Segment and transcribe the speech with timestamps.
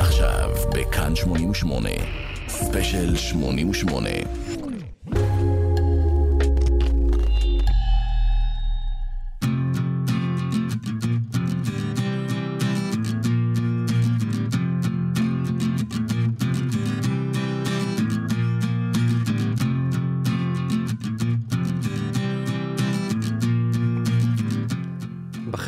[0.00, 1.88] עכשיו בכאן 88,
[2.48, 4.08] ספיישל 88.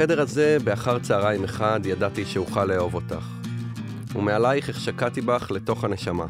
[0.00, 3.26] בחדר הזה, באחר צהריים אחד, ידעתי שאוכל לאהוב אותך.
[4.14, 6.26] ומעלייך החשקתי בך לתוך הנשמה.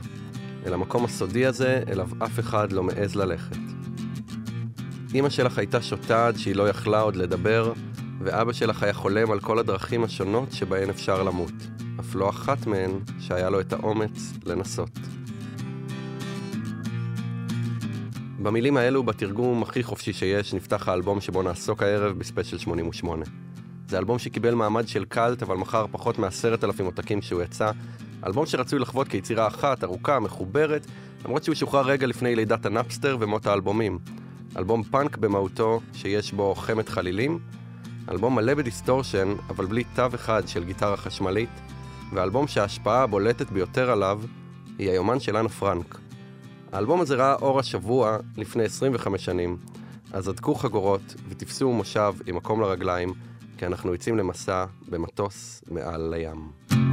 [0.67, 3.57] אל המקום הסודי הזה, אליו אף אחד לא מעז ללכת.
[5.15, 7.73] אמא שלך הייתה שותה עד שהיא לא יכלה עוד לדבר,
[8.21, 11.55] ואבא שלך היה חולם על כל הדרכים השונות שבהן אפשר למות.
[12.01, 14.99] אף לא אחת מהן שהיה לו את האומץ לנסות.
[18.43, 23.25] במילים האלו, בתרגום הכי חופשי שיש, נפתח האלבום שבו נעסוק הערב בספיישל 88.
[23.91, 27.71] זה אלבום שקיבל מעמד של קאלט, אבל מכר פחות מעשרת אלפים עותקים כשהוא יצא.
[28.27, 30.87] אלבום שרצוי לחוות כיצירה אחת, ארוכה, מחוברת,
[31.25, 33.99] למרות שהוא שוחרר רגע לפני לידת הנאפסטר ומות האלבומים.
[34.57, 37.39] אלבום פאנק במהותו, שיש בו חמת חלילים.
[38.11, 41.51] אלבום מלא בדיסטורשן, אבל בלי תו אחד של גיטרה חשמלית.
[42.13, 44.21] ואלבום שההשפעה הבולטת ביותר עליו
[44.79, 45.99] היא היומן של אנה פרנק.
[46.73, 49.57] האלבום הזה ראה אור השבוע לפני 25 שנים,
[50.13, 53.13] אז הדקו חגורות ותפסו מושב עם מקום לרגליים,
[53.61, 56.90] כי אנחנו יוצאים למסע במטוס מעל לים.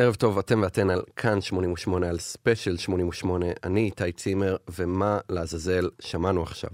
[0.00, 3.46] ערב טוב, אתם ואתן על כאן 88, על ספיישל 88.
[3.64, 6.70] אני איתי צימר, ומה לעזאזל שמענו עכשיו?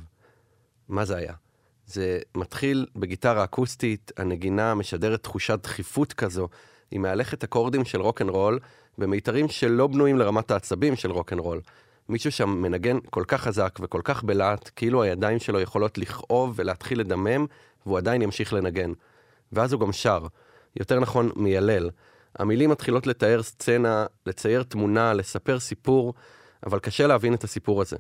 [0.89, 1.33] מה זה היה?
[1.87, 6.49] זה מתחיל בגיטרה אקוסטית, הנגינה משדרת תחושת דחיפות כזו,
[6.91, 8.59] היא מהלכת אקורדים של רוקנרול,
[8.99, 11.61] במיתרים שלא בנויים לרמת העצבים של רוקנרול.
[12.09, 17.01] מישהו שם מנגן כל כך חזק וכל כך בלהט, כאילו הידיים שלו יכולות לכאוב ולהתחיל
[17.01, 17.47] לדמם,
[17.87, 18.93] והוא עדיין ימשיך לנגן.
[19.53, 20.27] ואז הוא גם שר.
[20.77, 21.91] יותר נכון, מיילל.
[22.39, 26.15] המילים מתחילות לתאר סצנה, לצייר תמונה, לספר סיפור,
[26.67, 27.97] אבל קשה להבין את הסיפור הזה.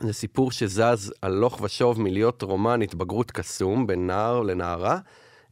[0.00, 4.98] זה סיפור שזז הלוך ושוב מלהיות רומן התבגרות קסום בין נער לנערה,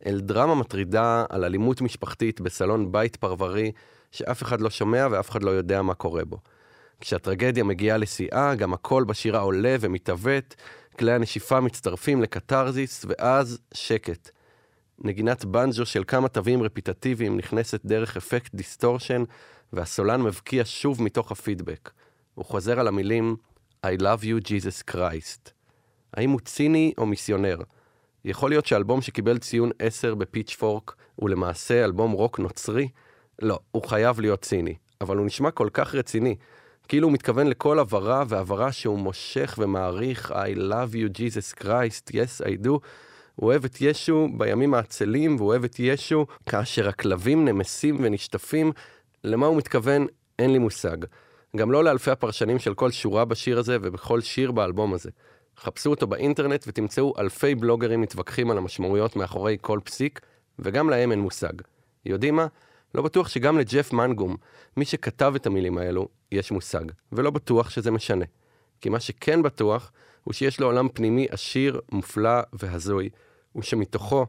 [0.07, 3.73] אל דרמה מטרידה על אלימות משפחתית בסלון בית פרברי,
[4.11, 6.39] שאף אחד לא שומע ואף אחד לא יודע מה קורה בו.
[7.01, 10.55] כשהטרגדיה מגיעה לשיאה, גם הקול בשירה עולה ומתעוות,
[10.99, 14.31] כלי הנשיפה מצטרפים לקתרזיס, ואז שקט.
[15.05, 19.23] נגינת בנג'ו של כמה תווים רפיטטיביים נכנסת דרך אפקט דיסטורשן,
[19.73, 21.91] והסולן מבקיע שוב מתוך הפידבק.
[22.35, 23.37] הוא חוזר על המילים
[23.87, 25.51] I love you Jesus Christ.
[26.15, 27.57] האם הוא ציני או מיסיונר?
[28.25, 32.89] יכול להיות שאלבום שקיבל ציון 10 בפיצ'פורק הוא למעשה אלבום רוק נוצרי?
[33.43, 36.37] לא, הוא חייב להיות ציני, אבל הוא נשמע כל כך רציני,
[36.89, 42.45] כאילו הוא מתכוון לכל הברה והברה שהוא מושך ומעריך I love you Jesus Christ, yes
[42.45, 42.79] I do.
[43.37, 48.73] הוא אוהב את ישו בימים העצלים, והוא אוהב את ישו כאשר הכלבים נמסים ונשטפים.
[49.25, 50.07] למה הוא מתכוון?
[50.39, 50.97] אין לי מושג.
[51.57, 55.11] גם לא לאלפי הפרשנים של כל שורה בשיר הזה ובכל שיר באלבום הזה.
[55.59, 60.21] חפשו אותו באינטרנט ותמצאו אלפי בלוגרים מתווכחים על המשמעויות מאחורי כל פסיק,
[60.59, 61.53] וגם להם אין מושג.
[62.07, 62.47] יודעים מה?
[62.95, 64.37] לא בטוח שגם לג'ף מנגום,
[64.77, 66.85] מי שכתב את המילים האלו, יש מושג.
[67.13, 68.25] ולא בטוח שזה משנה.
[68.81, 69.93] כי מה שכן בטוח,
[70.25, 73.09] הוא שיש לו עולם פנימי עשיר, מופלא והזוי,
[73.57, 74.27] ושמתוכו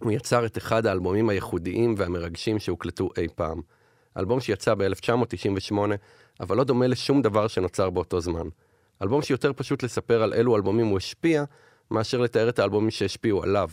[0.00, 3.60] הוא יצר את אחד האלבומים הייחודיים והמרגשים שהוקלטו אי פעם.
[4.16, 5.74] אלבום שיצא ב-1998,
[6.40, 8.48] אבל לא דומה לשום דבר שנוצר באותו זמן.
[9.02, 11.44] אלבום שיותר פשוט לספר על אילו אלבומים הוא השפיע,
[11.90, 13.68] מאשר לתאר את האלבומים שהשפיעו עליו.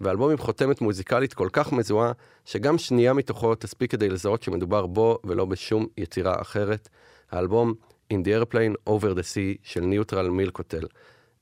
[0.00, 2.12] ואלבום עם חותמת מוזיקלית כל כך מזוהה,
[2.44, 6.88] שגם שנייה מתוכו תספיק כדי לזהות שמדובר בו ולא בשום יצירה אחרת.
[7.30, 7.74] האלבום
[8.12, 10.86] In the Airplane Over the Sea של Neutral Milk Hotel.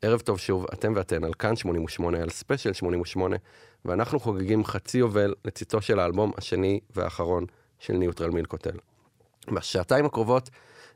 [0.03, 3.37] ערב טוב שוב, אתם ואתן על כאן 88, על ספיישל 88,
[3.85, 7.47] ואנחנו חוגגים חצי יובל לצאתו של האלבום השני והאחרון
[7.79, 8.76] של Neutral Milk Hotel.
[9.55, 10.50] בשעתיים הקרובות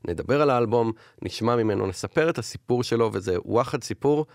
[0.05, 4.27] נדבר על האלבום, נשמע ממנו, נספר את הסיפור שלו, וזה וואחד סיפור,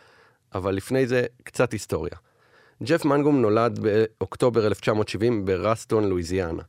[0.55, 2.15] אבל לפני זה קצת היסטוריה.
[2.83, 6.63] ג'ף מנגום נולד באוקטובר 1970 ברסטון, לואיזיאנה.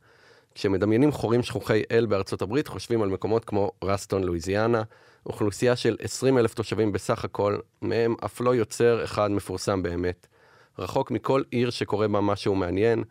[0.55, 4.83] כשמדמיינים חורים שכוחי אל בארצות הברית, חושבים על מקומות כמו רסטון, לואיזיאנה,
[5.25, 10.27] אוכלוסייה של 20 אלף תושבים בסך הכל, מהם אף לא יוצר אחד מפורסם באמת.
[10.79, 13.03] רחוק מכל עיר שקורה בה משהו מעניין,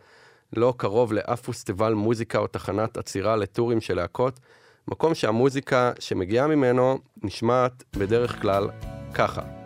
[0.56, 4.40] לא קרוב לאף פסטיבל מוזיקה או תחנת עצירה לטורים של להקות,
[4.88, 8.68] מקום שהמוזיקה שמגיעה ממנו נשמעת בדרך כלל
[9.14, 9.59] ככה.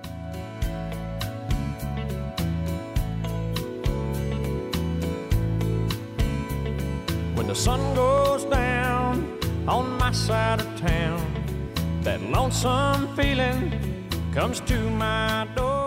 [7.45, 11.21] When the sun goes down on my side of town,
[12.01, 13.71] that lonesome feeling
[14.33, 15.84] comes to my door.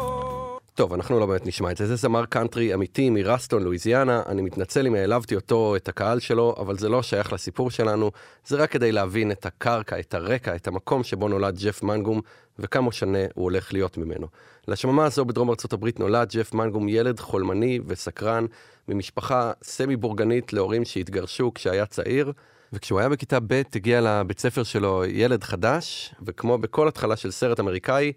[0.78, 1.86] טוב, אנחנו לא באמת נשמע את זה.
[1.88, 4.24] זה זמר קאנטרי אמיתי מרסטון, לואיזיאנה.
[4.28, 8.12] אני מתנצל אם העלבתי אותו, את הקהל שלו, אבל זה לא שייך לסיפור שלנו.
[8.46, 12.22] זה רק כדי להבין את הקרקע, את הרקע, את המקום שבו נולד ג'ף מנגום,
[12.60, 14.28] וכמה שנה הוא הולך להיות ממנו.
[14.68, 18.46] לשממה הזו בדרום ארצות הברית נולד ג'ף מנגום ילד חולמני וסקרן,
[18.88, 22.32] ממשפחה סמי בורגנית להורים שהתגרשו כשהיה צעיר.
[22.74, 27.60] וכשהוא היה בכיתה ב' הגיע לבית ספר שלו ילד חדש, וכמו בכל התחלה של סרט
[27.60, 28.12] אמריקאי,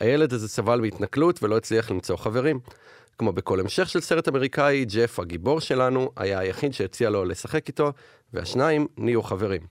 [0.00, 2.60] הילד הזה סבל בהתנכלות ולא הצליח למצוא חברים.
[3.18, 7.92] כמו בכל המשך של סרט אמריקאי, ג'ף, הגיבור שלנו, היה היחיד שהציע לו לשחק איתו,
[8.32, 9.62] והשניים נהיו חברים.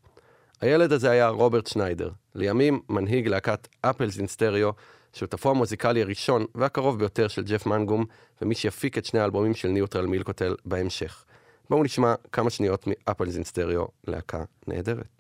[0.61, 4.71] הילד הזה היה רוברט שניידר, לימים מנהיג להקת Apples in Stereo,
[5.13, 8.05] שותפו המוזיקלי הראשון והקרוב ביותר של ג'ף מנגום,
[8.41, 11.25] ומי שיפיק את שני האלבומים של Neutral Milk Hotel בהמשך.
[11.69, 15.14] בואו נשמע כמה שניות מ Apples in Stereo, להקה נהדרת.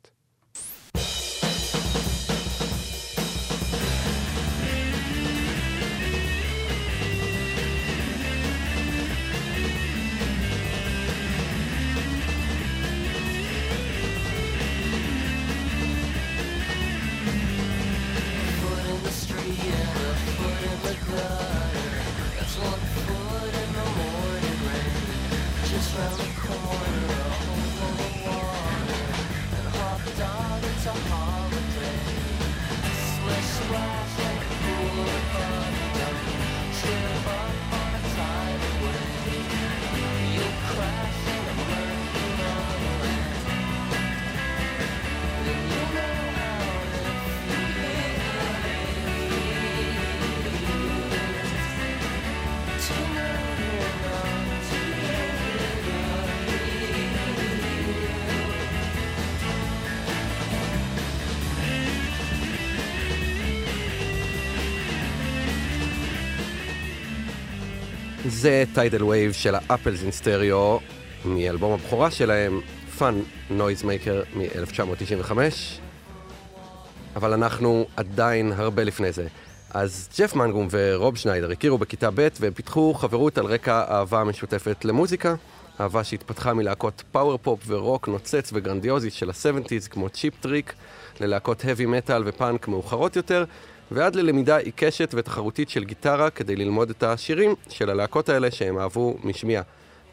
[68.45, 70.79] זה Tidal Wave של ה Apples in Stereo,
[71.25, 72.61] מאלבום הבכורה שלהם,
[72.97, 75.31] Fun Noisemaker מ-1995.
[77.15, 79.27] אבל אנחנו עדיין הרבה לפני זה.
[79.69, 84.85] אז ג'ף מנגום ורוב שניידר הכירו בכיתה ב' והם פיתחו חברות על רקע אהבה משותפת
[84.85, 85.35] למוזיקה,
[85.81, 90.73] אהבה שהתפתחה מלהקות power pop ורוק נוצץ וגרנדיוזי של ה-70's כמו צ'יפ טריק,
[91.19, 93.45] ללהקות heavy metal ופאנק מאוחרות יותר,
[93.91, 99.17] ועד ללמידה עיקשת ותחרותית של גיטרה כדי ללמוד את השירים של הלהקות האלה שהם אהבו
[99.23, 99.63] משמיעה.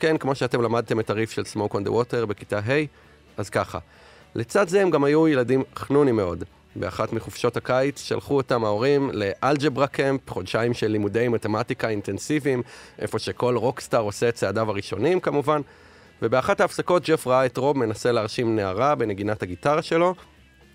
[0.00, 2.84] כן, כמו שאתם למדתם את הריף של Smoke on the Water בכיתה ה',
[3.36, 3.78] אז ככה.
[4.34, 6.44] לצד זה הם גם היו ילדים חנונים מאוד.
[6.76, 12.62] באחת מחופשות הקיץ שלחו אותם ההורים לאלג'ברה קמפ, חודשיים של לימודי מתמטיקה אינטנסיביים,
[12.98, 15.60] איפה שכל רוקסטאר עושה את צעדיו הראשונים כמובן,
[16.22, 20.14] ובאחת ההפסקות ג'ף ראה את רוב מנסה להרשים נערה בנגינת הגיטרה שלו,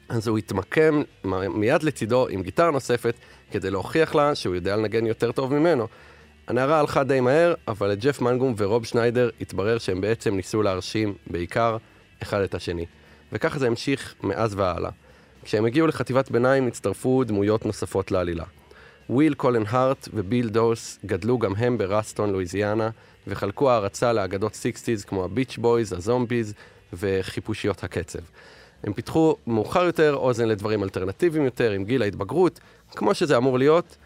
[0.09, 1.01] אז הוא התמקם
[1.49, 3.15] מיד לצידו עם גיטרה נוספת
[3.51, 5.87] כדי להוכיח לה שהוא יודע לנגן יותר טוב ממנו.
[6.47, 11.77] הנערה הלכה די מהר, אבל לג'ף מנגום ורוב שניידר התברר שהם בעצם ניסו להרשים בעיקר
[12.21, 12.85] אחד את השני.
[13.31, 14.91] וככה זה המשיך מאז והלאה.
[15.43, 18.43] כשהם הגיעו לחטיבת ביניים הצטרפו דמויות נוספות לעלילה.
[19.09, 22.89] וויל קולן הארט וביל דורס גדלו גם הם ברסטון, לואיזיאנה,
[23.27, 26.53] וחלקו הערצה לאגדות 60's כמו הביץ' בויז, הזומביז
[26.93, 28.19] וחיפושיות הקצב.
[28.83, 32.59] הם פיתחו מאוחר יותר אוזן לדברים אלטרנטיביים יותר עם גיל ההתבגרות,
[32.91, 33.97] כמו שזה אמור להיות,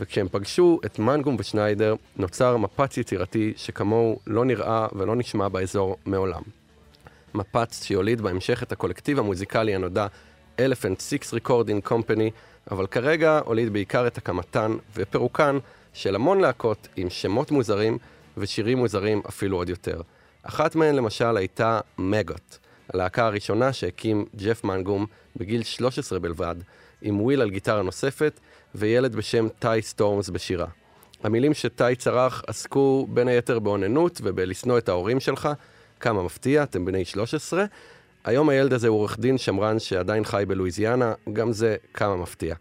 [0.00, 6.42] וכשהם פגשו את מנגום ושניידר, נוצר מפץ יצירתי שכמוהו לא נראה ולא נשמע באזור מעולם.
[7.34, 10.06] מפץ שיוליד בהמשך את הקולקטיב המוזיקלי הנודע
[10.58, 12.30] Elephant Six Recording Company,
[12.70, 15.58] אבל כרגע הוליד בעיקר את הקמתן ופירוקן
[15.92, 17.98] של המון להקות עם שמות מוזרים
[18.36, 20.00] ושירים מוזרים אפילו עוד יותר.
[20.42, 22.58] אחת מהן למשל הייתה מגוט,
[22.94, 25.06] הלהקה הראשונה שהקים ג'ף מנגום
[25.36, 26.56] בגיל 13 בלבד,
[27.02, 28.40] עם וויל על גיטרה נוספת
[28.74, 30.66] וילד בשם טי סטורמס בשירה.
[31.22, 35.48] המילים שטי צרח עסקו בין היתר באוננות ובלשנוא את ההורים שלך,
[36.00, 37.64] כמה מפתיע, אתם בני 13.
[38.24, 42.54] היום הילד הזה הוא עורך דין שמרן שעדיין חי בלואיזיאנה, גם זה כמה מפתיע.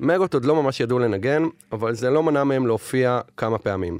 [0.00, 1.42] מגות עוד לא ממש ידעו לנגן,
[1.72, 3.98] אבל זה לא מנע מהם להופיע כמה פעמים.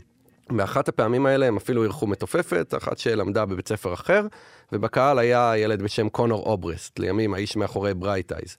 [0.53, 4.27] באחת הפעמים האלה הם אפילו אירחו מתופפת, אחת שלמדה בבית ספר אחר,
[4.73, 8.57] ובקהל היה ילד בשם קונור אוברסט, לימים האיש מאחורי Bright Eyes.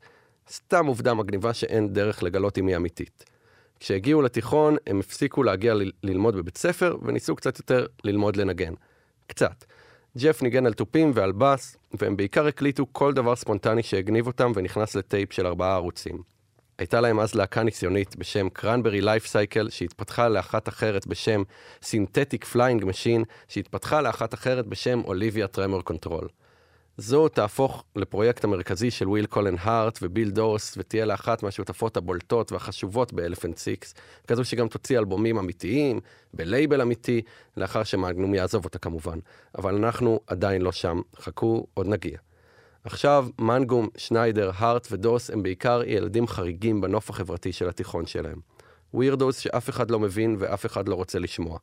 [0.51, 3.25] סתם עובדה מגניבה שאין דרך לגלות אם היא אמיתית.
[3.79, 8.73] כשהגיעו לתיכון, הם הפסיקו להגיע ל- ללמוד בבית ספר, וניסו קצת יותר ללמוד לנגן.
[9.27, 9.65] קצת.
[10.17, 14.95] ג'ף ניגן על תופים ועל בס, והם בעיקר הקליטו כל דבר ספונטני שהגניב אותם ונכנס
[14.95, 16.38] לטייפ של ארבעה ערוצים.
[16.79, 21.43] הייתה להם אז להקה ניסיונית בשם Cranberry Lifecycle, שהתפתחה לאחת אחרת בשם
[21.81, 26.27] Synthetic Flying Machine, שהתפתחה לאחת אחרת בשם Olivia Tremor Control.
[26.97, 33.13] זו תהפוך לפרויקט המרכזי של וויל קולן הארט וביל דוס, ותהיה לאחת מהשותפות הבולטות והחשובות
[33.13, 33.93] ב Elephant Six,
[34.27, 35.99] כזו שגם תוציא אלבומים אמיתיים,
[36.33, 37.21] בלייבל אמיתי,
[37.57, 39.19] לאחר שמנגום יעזוב אותה כמובן.
[39.57, 42.17] אבל אנחנו עדיין לא שם, חכו, עוד נגיע.
[42.83, 48.39] עכשיו, מנגום, שניידר, הארט ודורס הם בעיקר ילדים חריגים בנוף החברתי של התיכון שלהם.
[48.93, 51.57] ווירדוס שאף אחד לא מבין ואף אחד לא רוצה לשמוע.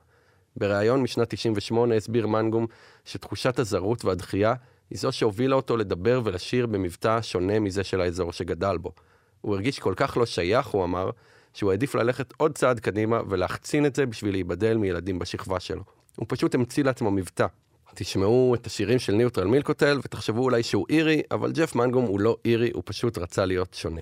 [0.56, 2.66] בריאיון משנת 98 הסביר מנגום
[3.04, 4.54] שתחושת הזרות והדחייה
[4.90, 8.92] היא זו שהובילה אותו לדבר ולשיר במבטא שונה מזה של האזור שגדל בו.
[9.40, 11.10] הוא הרגיש כל כך לא שייך, הוא אמר,
[11.54, 15.82] שהוא העדיף ללכת עוד צעד קדימה ולהחצין את זה בשביל להיבדל מילדים בשכבה שלו.
[16.16, 17.46] הוא פשוט המציא לעצמו מבטא.
[17.94, 22.36] תשמעו את השירים של ניוטרל מילקוטל ותחשבו אולי שהוא אירי, אבל ג'ף מנגום הוא לא
[22.44, 24.00] אירי, הוא פשוט רצה להיות שונה.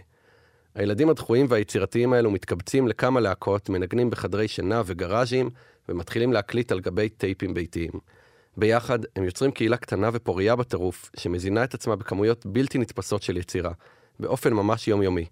[0.74, 5.50] הילדים הדחויים והיצירתיים האלו מתקבצים לכמה להקות, מנגנים בחדרי שינה וגראז'ים,
[5.88, 7.92] ומתחילים להקליט על גבי טייפים ביתיים.
[8.56, 13.72] ביחד הם יוצרים קהילה קטנה ופורייה בטירוף, שמזינה את עצמה בכמויות בלתי נתפסות של יצירה,
[14.20, 15.26] באופן ממש יומיומי.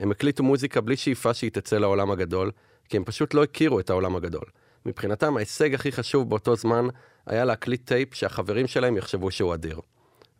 [0.00, 2.50] הם הקליטו מוזיקה בלי שאיפה שהיא תצא לעולם הגדול,
[2.88, 4.44] כי הם פשוט לא הכירו את העולם הגדול.
[4.86, 6.86] מבחינתם ההישג הכי חשוב באותו זמן
[7.26, 9.80] היה להקליט טייפ שהחברים שלהם יחשבו שהוא אדיר.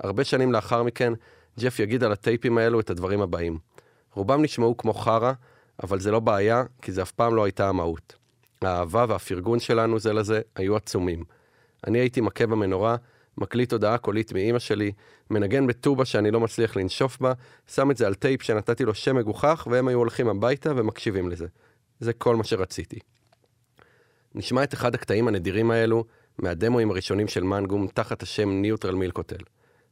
[0.01, 1.13] הרבה שנים לאחר מכן,
[1.61, 3.59] ג'ף יגיד על הטייפים האלו את הדברים הבאים.
[4.13, 5.33] רובם נשמעו כמו חרא,
[5.83, 8.15] אבל זה לא בעיה, כי זה אף פעם לא הייתה המהות.
[8.63, 11.25] האהבה והפרגון שלנו זה לזה היו עצומים.
[11.87, 12.97] אני הייתי מכה במנורה,
[13.39, 14.93] מקליט הודעה קולית מאימא שלי,
[15.31, 17.33] מנגן בטובה שאני לא מצליח לנשוף בה,
[17.67, 21.47] שם את זה על טייפ שנתתי לו שם מגוחך, והם היו הולכים הביתה ומקשיבים לזה.
[22.01, 22.99] זה כל מה שרציתי.
[24.35, 26.05] נשמע את אחד הקטעים הנדירים האלו
[26.39, 29.45] מהדמואים הראשונים של מנגום תחת השם ניוטרל מילקוטל.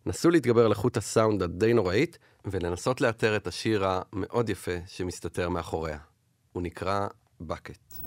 [0.06, 5.98] נסו להתגבר על איכות הסאונד הדי נוראית, ולנסות לאתר את השיר המאוד יפה שמסתתר מאחוריה.
[6.52, 7.06] הוא נקרא
[7.40, 8.00] בקט.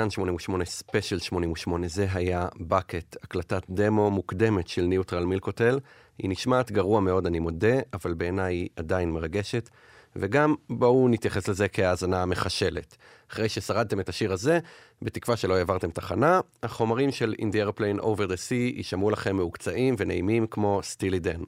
[0.00, 5.78] כאן 88 ספיישל 88, זה היה Bucket, הקלטת דמו מוקדמת של Neutral Milk Hotel.
[6.18, 9.70] היא נשמעת גרוע מאוד, אני מודה, אבל בעיניי היא עדיין מרגשת.
[10.16, 12.96] וגם בואו נתייחס לזה כהאזנה מחשלת.
[13.30, 14.58] אחרי ששרדתם את השיר הזה,
[15.02, 19.94] בתקווה שלא העברתם תחנה, החומרים של In the Airplane Over the Sea יישמעו לכם מעוקצעים
[19.98, 21.40] ונעימים כמו Steely Dan.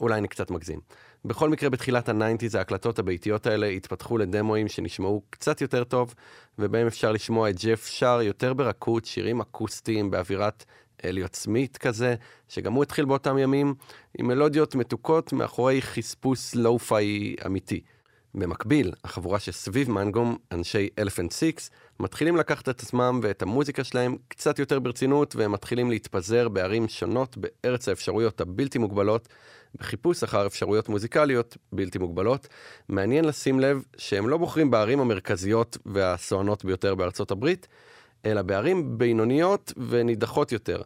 [0.00, 0.80] אולי אני קצת מגזים.
[1.24, 6.14] בכל מקרה, בתחילת ה nineties ההקלטות הביתיות האלה התפתחו לדמואים שנשמעו קצת יותר טוב,
[6.58, 10.64] ובהם אפשר לשמוע את ג'ף שר יותר ברכות, שירים אקוסטיים באווירת
[11.04, 12.14] אליוט סמית כזה,
[12.48, 13.74] שגם הוא התחיל באותם ימים,
[14.18, 17.80] עם מלודיות מתוקות מאחורי חספוס lo-fi אמיתי.
[18.34, 24.58] במקביל, החבורה שסביב מנגום, אנשי Elephant Six, מתחילים לקחת את עצמם ואת המוזיקה שלהם קצת
[24.58, 29.28] יותר ברצינות, והם מתחילים להתפזר בערים שונות בארץ האפשרויות הבלתי מוגבלות,
[29.78, 32.48] בחיפוש אחר אפשרויות מוזיקליות בלתי מוגבלות.
[32.88, 37.68] מעניין לשים לב שהם לא בוחרים בערים המרכזיות והסואנות ביותר בארצות הברית,
[38.26, 40.82] אלא בערים בינוניות ונידחות יותר.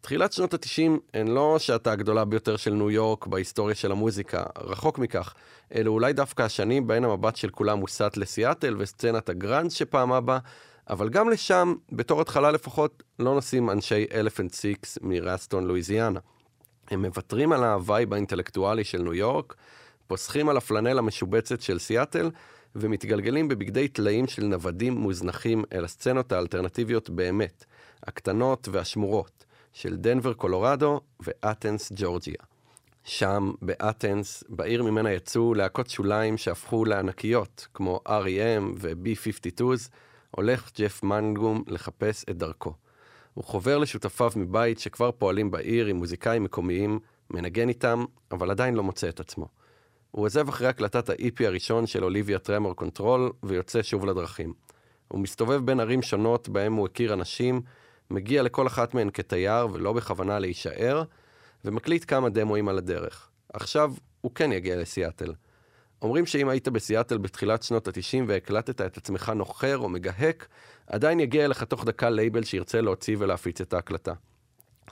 [0.00, 4.98] תחילת שנות ה-90 הן לא שעתה הגדולה ביותר של ניו יורק בהיסטוריה של המוזיקה, רחוק
[4.98, 5.34] מכך.
[5.74, 10.38] אלו אולי דווקא השנים בהן המבט של כולם מוסט לסיאטל וסצנת הגראנג' שפעמה בה,
[10.90, 16.20] אבל גם לשם, בתור התחלה לפחות, לא נוסעים אנשי Elephant Six מראסטון, לואיזיאנה.
[16.90, 19.54] הם מוותרים על ה vibe האינטלקטואלי של ניו יורק,
[20.06, 22.30] פוסחים על הפלנל המשובצת של סיאטל,
[22.76, 27.64] ומתגלגלים בבגדי טלאים של נוודים מוזנחים אל הסצנות האלטרנטיביות באמת,
[28.02, 32.34] הקטנות והשמורות, של דנבר, קולורדו ואתנס, ג'ורג'יה.
[33.04, 38.62] שם, באתנס, בעיר ממנה יצאו להקות שוליים שהפכו לענקיות, כמו R.E.M.
[38.78, 39.90] ו-B-52's,
[40.30, 42.74] הולך ג'ף מנגום לחפש את דרכו.
[43.34, 46.98] הוא חובר לשותפיו מבית שכבר פועלים בעיר עם מוזיקאים מקומיים,
[47.30, 49.48] מנגן איתם, אבל עדיין לא מוצא את עצמו.
[50.10, 54.52] הוא עוזב אחרי הקלטת ה-EP הראשון של Olivia Tremor Control, ויוצא שוב לדרכים.
[55.08, 57.60] הוא מסתובב בין ערים שונות בהם הוא הכיר אנשים,
[58.10, 61.02] מגיע לכל אחת מהן כתייר ולא בכוונה להישאר,
[61.64, 63.30] ומקליט כמה דמואים על הדרך.
[63.52, 65.32] עכשיו הוא כן יגיע לסיאטל.
[66.02, 70.48] אומרים שאם היית בסיאטל בתחילת שנות ה-90 והקלטת את עצמך נוחר או מגהק,
[70.90, 74.12] עדיין יגיע אליך תוך דקה לייבל שירצה להוציא ולהפיץ את ההקלטה.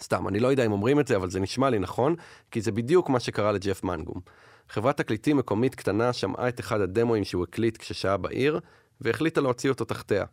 [0.03, 2.15] סתם, אני לא יודע אם אומרים את זה, אבל זה נשמע לי נכון,
[2.51, 4.21] כי זה בדיוק מה שקרה לג'ף מנגום.
[4.69, 8.61] חברת תקליטים מקומית קטנה שמעה את אחד הדמואים שהוא הקליט כששהה בעיר,
[9.01, 10.25] והחליטה להוציא אותו תחתיה.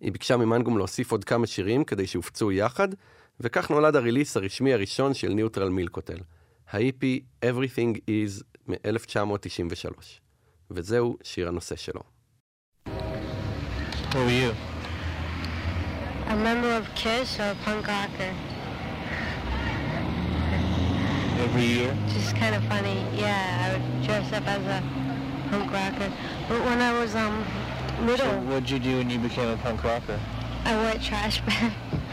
[0.00, 2.88] היא ביקשה ממנגום להוסיף עוד כמה שירים כדי שיופצו יחד,
[3.40, 6.18] וכך נולד ה release הרשמי הראשון של Neutral Milk Hotel.
[6.70, 7.04] ה-EP
[7.44, 10.02] Everything Is מ-1993.
[10.70, 12.00] וזהו שיר הנושא שלו.
[14.12, 14.71] Who are you?
[16.32, 18.32] A member of KISS or a punk rocker.
[21.40, 21.94] Every year?
[22.08, 23.04] Just kind of funny.
[23.12, 24.82] Yeah, I would dress up as a
[25.50, 26.10] punk rocker.
[26.48, 27.44] But when I was um
[27.98, 30.18] So little, what'd you do when you became a punk rocker?
[30.64, 31.70] I wore a trash bag.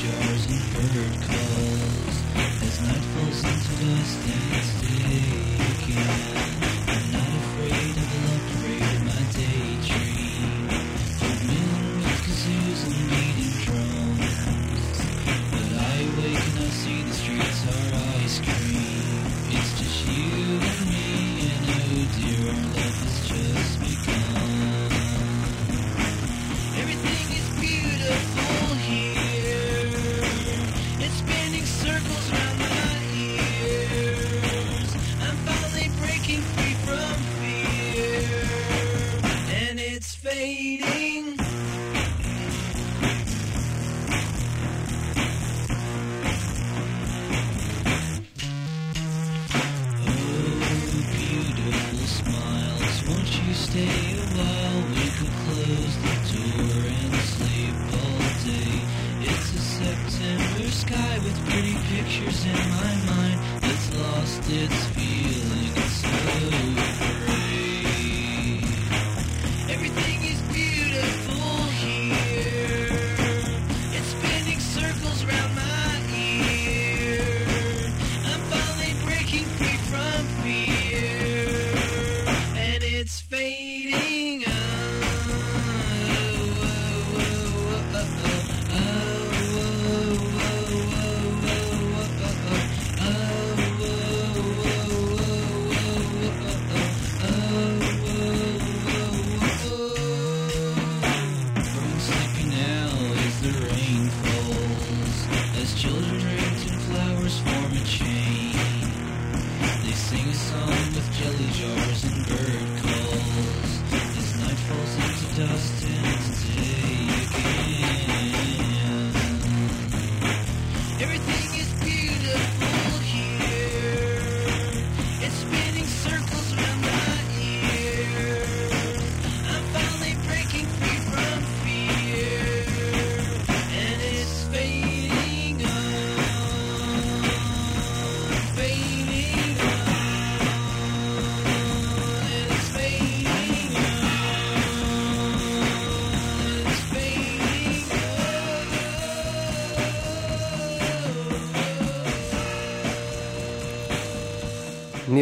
[0.00, 2.16] jars and bird calls,
[2.62, 5.20] as night falls into dust and it's day
[5.84, 6.69] again.
[53.76, 54.82] A while?
[54.94, 58.74] We could close the door and sleep all day.
[59.22, 65.09] It's a September sky with pretty pictures in my mind that's lost its feeling.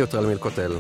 [0.09, 0.73] Neutral Milk Hotel.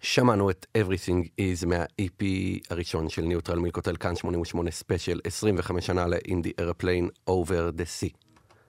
[0.00, 2.24] שמענו את Everything is מה-EP
[2.70, 7.82] הראשון של Neutral Milk Hotel כאן 88 ספיישל 25 שנה ל-In the Airplane Over the
[7.82, 8.16] Sea.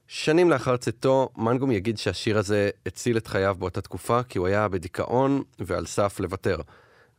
[0.07, 4.67] שנים לאחר צאתו, מנגום יגיד שהשיר הזה הציל את חייו באותה תקופה כי הוא היה
[4.67, 6.57] בדיכאון ועל סף לוותר.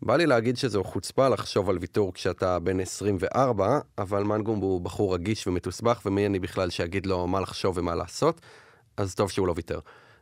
[0.02, 5.14] בא לי להגיד שזו חוצפה לחשוב על ויתור כשאתה בן 24, אבל מנגום הוא בחור
[5.14, 8.40] רגיש ומתוסבך, ומי אני בכלל שיגיד לו מה לחשוב ומה לעשות,
[8.96, 9.78] אז טוב שהוא לא ויתר.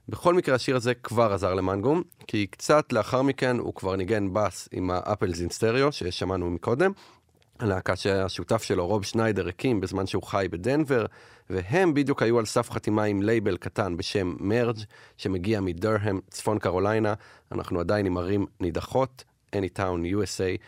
[0.09, 4.69] בכל מקרה, השיר הזה כבר עזר למנגום, כי קצת לאחר מכן הוא כבר ניגן בס
[4.73, 6.93] עם ה Apples in Stereo, ששמענו מקודם,
[7.59, 11.07] הלהקה שהשותף שלו, רוב שניידר, הקים בזמן שהוא חי בדנבר,
[11.51, 14.79] והם בדיוק היו על סף חתימה עם לייבל קטן בשם Merge
[15.17, 17.15] שמגיע מדרהם, צפון קרוליינה,
[17.53, 19.25] אנחנו עדיין עם ערים נידחות,
[19.57, 20.63] Anytown, USA.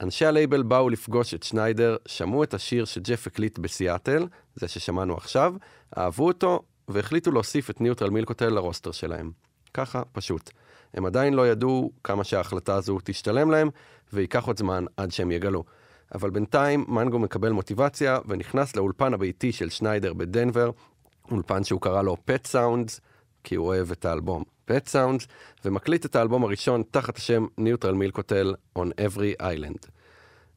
[0.00, 5.54] אנשי הלייבל באו לפגוש את שניידר, שמעו את השיר שג'ף הקליט בסיאטל, זה ששמענו עכשיו,
[5.98, 9.30] אהבו אותו, והחליטו להוסיף את Neutral Milk Hotel ל roster שלהם.
[9.74, 10.50] ככה, פשוט.
[10.94, 13.70] הם עדיין לא ידעו כמה שההחלטה הזו תשתלם להם,
[14.12, 15.64] וייקח עוד זמן עד שהם יגלו.
[16.14, 20.70] אבל בינתיים מנגום מקבל מוטיבציה ונכנס לאולפן הביתי של שניידר בדנבר,
[21.30, 23.00] אולפן שהוא קרא לו Pet Sounds,
[23.44, 25.26] כי הוא אוהב את האלבום Pet Sounds,
[25.64, 29.88] ומקליט את האלבום הראשון תחת השם Neutral Milk Hotel On Avery Island.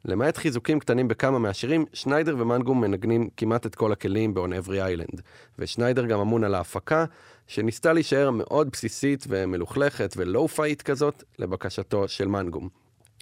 [0.05, 5.21] למעט חיזוקים קטנים בכמה מהשירים, שניידר ומנגום מנגנים כמעט את כל הכלים ב-On Every Island,
[5.59, 7.05] ושניידר גם אמון על ההפקה,
[7.47, 12.69] שניסתה להישאר מאוד בסיסית ומלוכלכת ולואו-פאית כזאת, לבקשתו של מנגום.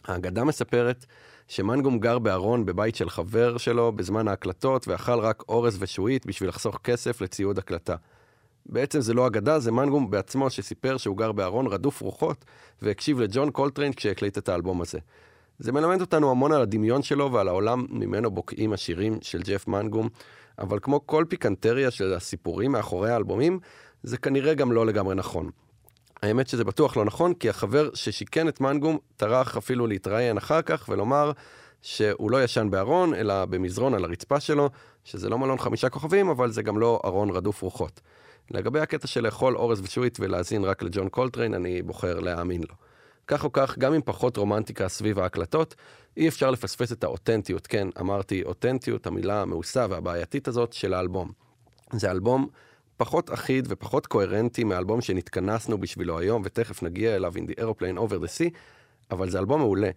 [0.05, 1.05] האגדה מספרת
[1.47, 6.79] שמנגום גר בארון בבית של חבר שלו בזמן ההקלטות, ואכל רק אורז ושועית בשביל לחסוך
[6.83, 7.95] כסף לציוד הקלטה.
[8.65, 12.45] בעצם זה לא אגדה, זה מנגום בעצמו שסיפר שהוא גר בארון רדוף רוחות,
[12.81, 14.99] והקשיב לג'ון קולטריין כשהקליט את האלבום הזה.
[15.59, 20.09] זה מלמד אותנו המון על הדמיון שלו ועל העולם ממנו בוקעים השירים של ג'ף מנגום,
[20.59, 23.59] אבל כמו כל פיקנטריה של הסיפורים מאחורי האלבומים,
[24.03, 25.49] זה כנראה גם לא לגמרי נכון.
[26.23, 30.85] האמת שזה בטוח לא נכון, כי החבר ששיכן את מנגום טרח אפילו להתראיין אחר כך
[30.89, 31.31] ולומר
[31.81, 34.69] שהוא לא ישן בארון, אלא במזרון על הרצפה שלו,
[35.03, 38.01] שזה לא מלון חמישה כוכבים, אבל זה גם לא ארון רדוף רוחות.
[38.51, 42.75] לגבי הקטע של לאכול אורז ושעועית ולהאזין רק לג'ון קולטריין, אני בוחר להאמין לו.
[43.27, 45.75] כך או כך, גם עם פחות רומנטיקה סביב ההקלטות,
[46.17, 51.31] אי אפשר לפספס את האותנטיות, כן, אמרתי אותנטיות, המילה המאוסה והבעייתית הזאת של האלבום.
[51.93, 52.47] זה אלבום
[52.97, 58.23] פחות אחיד ופחות קוהרנטי מהאלבום שנתכנסנו בשבילו היום, ותכף נגיע אליו in the aeroplane over
[58.23, 58.57] the sea,
[59.11, 59.89] אבל זה אלבום מעולה.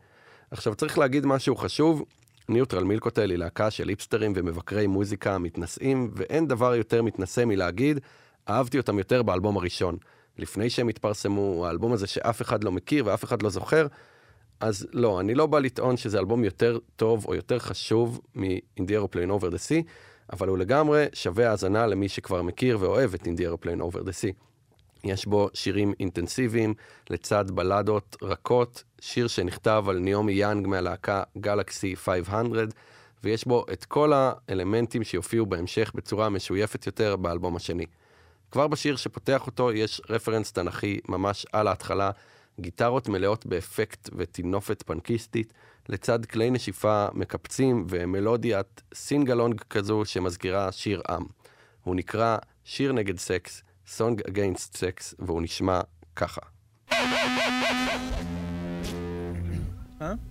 [0.51, 2.05] עכשיו צריך להגיד משהו חשוב,
[2.49, 8.01] Neutral Milk Hotel היא להקה של היפסטרים ומבקרי מוזיקה מתנשאים, ואין דבר יותר מתנשא מלהגיד,
[8.49, 9.97] אהבתי אותם יותר באלבום הראשון.
[10.39, 13.87] לפני שהם התפרסמו, האלבום הזה שאף אחד לא מכיר ואף אחד לא זוכר,
[14.61, 19.17] אז לא, אני לא בא לטעון שזה אלבום יותר טוב או יותר חשוב מ-In the
[19.29, 19.83] Over the Sea,
[20.33, 24.33] אבל הוא לגמרי שווה האזנה למי שכבר מכיר ואוהב את In the Over the Sea.
[25.05, 26.75] יש בו שירים אינטנסיביים
[27.11, 32.69] לצד בלדות רכות, שיר שנכתב על ניומי יאנג מהלהקה גלקסי 500,
[33.25, 37.87] ויש בו את כל האלמנטים שיופיעו בהמשך בצורה משויפת יותר באלבום השני.
[38.51, 42.11] כבר בשיר שפותח אותו יש רפרנס תנכי ממש על ההתחלה,
[42.61, 45.53] גיטרות מלאות באפקט וטינופת פנקיסטית,
[45.89, 51.25] לצד כלי נשיפה מקפצים ומלודיית singalong כזו שמזכירה שיר עם.
[51.85, 55.81] הוא נקרא שיר נגד סקס, Song Against Sex, והוא נשמע
[56.17, 56.41] ככה.
[60.01, 60.28] perfect.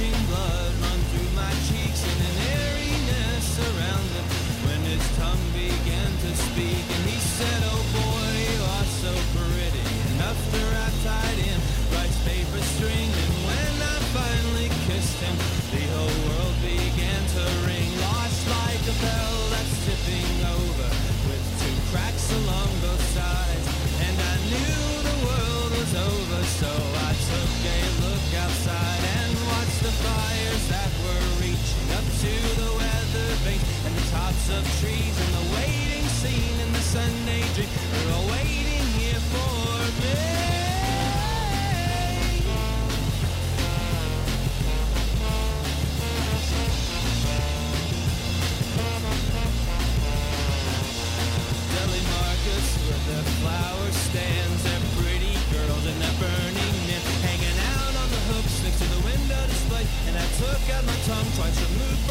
[0.00, 0.69] gushing blood.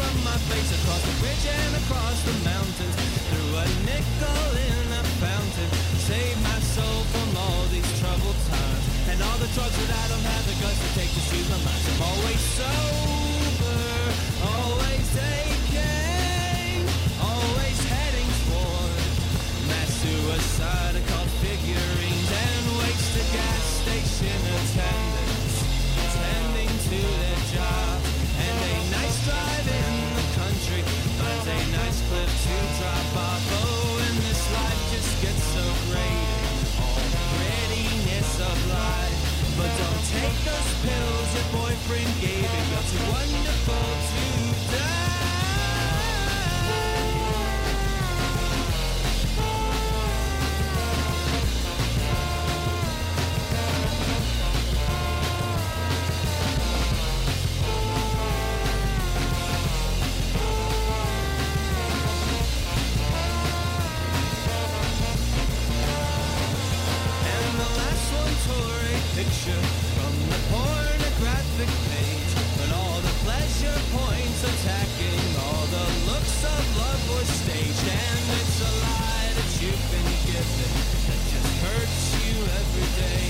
[0.00, 2.96] From my face across the bridge and across the mountains.
[3.28, 5.68] Threw a nickel in a fountain,
[6.08, 8.84] saved my soul from all these troubled times.
[9.12, 11.60] And all the drugs that I don't have the guts to take to soothe my
[11.68, 11.82] mind.
[11.90, 12.99] I'm always sober,
[40.50, 42.68] those pills your boyfriend gave him.
[42.78, 45.00] It's wonderful to die.
[69.22, 69.89] picture
[73.92, 77.86] points attacking, all the looks of love were staged.
[77.90, 80.72] And it's a lie that you've been given
[81.10, 83.26] that just hurts you every day.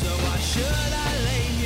[0.00, 1.57] So why should I lay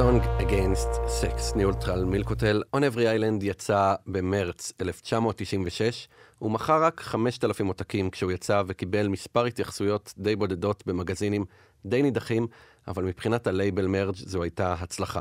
[0.00, 6.08] Song Against Sex, Neutral Milk Hotel, On Avery Island יצא במרץ 1996.
[6.38, 11.44] הוא מכר רק 5,000 עותקים כשהוא יצא וקיבל מספר התייחסויות די בודדות במגזינים
[11.86, 12.46] די נידחים,
[12.88, 15.20] אבל מבחינת הלייבל Merge זו הייתה הצלחה.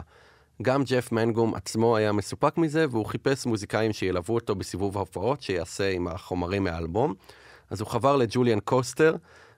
[0.61, 5.91] גם ג'ף מנגום עצמו היה מסופק מזה, והוא חיפש מוזיקאים שילוו אותו בסיבוב ההופעות שיעשה
[5.91, 7.13] עם החומרים מהאלבום.
[7.69, 9.15] אז הוא חבר לג'וליאן קוסטר,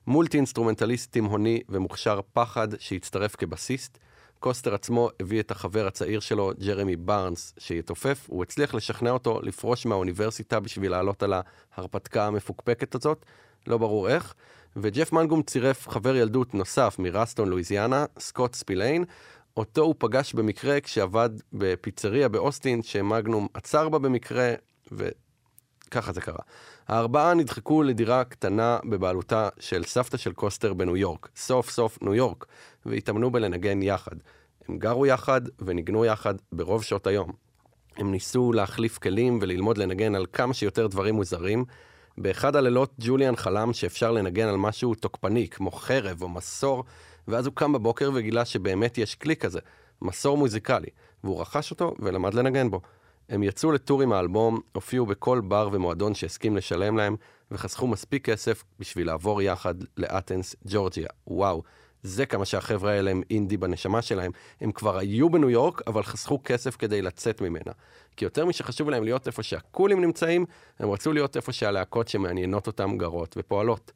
[0.08, 3.98] מולטי אינסטרומנטליסט תימהוני ומוכשר פחד שהצטרף כבסיסט.
[4.42, 9.86] קוסטר עצמו הביא את החבר הצעיר שלו, ג'רמי בארנס, שיתופף, הוא הצליח לשכנע אותו לפרוש
[9.86, 13.26] מהאוניברסיטה בשביל לעלות על ההרפתקה המפוקפקת הזאת,
[13.68, 14.34] לא ברור איך.
[14.76, 19.04] וג'ף מנגום צירף חבר ילדות נוסף מרסטון, לואיזיאנה, סקוט ספיליין,
[19.58, 24.54] אותו הוא פגש במקרה כשעבד בפיצריה באוסטין, שמגנום עצר בה במקרה,
[24.92, 26.42] וככה זה קרה.
[26.92, 32.46] הארבעה נדחקו לדירה קטנה בבעלותה של סבתא של קוסטר בניו יורק, סוף סוף ניו יורק,
[32.86, 34.16] והתאמנו בלנגן יחד.
[34.68, 37.32] הם גרו יחד וניגנו יחד ברוב שעות היום.
[37.98, 41.66] הם ניסו להחליף כלים וללמוד לנגן על כמה שיותר דברים מוזרים.
[42.18, 46.84] באחד הלילות ג'וליאן חלם שאפשר לנגן על משהו תוקפני, כמו חרב או מסור,
[47.28, 49.60] ואז הוא קם בבוקר וגילה שבאמת יש כלי כזה,
[50.02, 50.90] מסור מוזיקלי,
[51.24, 52.82] והוא רכש אותו ולמד לנגן בו.
[53.32, 57.16] הם יצאו לטור עם האלבום, הופיעו בכל בר ומועדון שהסכים לשלם להם,
[57.52, 61.08] וחסכו מספיק כסף בשביל לעבור יחד לאתנס, ג'ורג'יה.
[61.28, 61.64] וואו,
[62.04, 64.32] זה כמה שהחבר'ה האלה הם אינדי בנשמה שלהם.
[64.62, 67.72] הם כבר היו בניו יורק, אבל חסכו כסף כדי לצאת ממנה.
[68.18, 70.46] כי יותר משחשוב להם להיות איפה שהקולים נמצאים,
[70.80, 73.92] הם רצו להיות איפה שהלהקות שמעניינות אותם גרות ופועלות.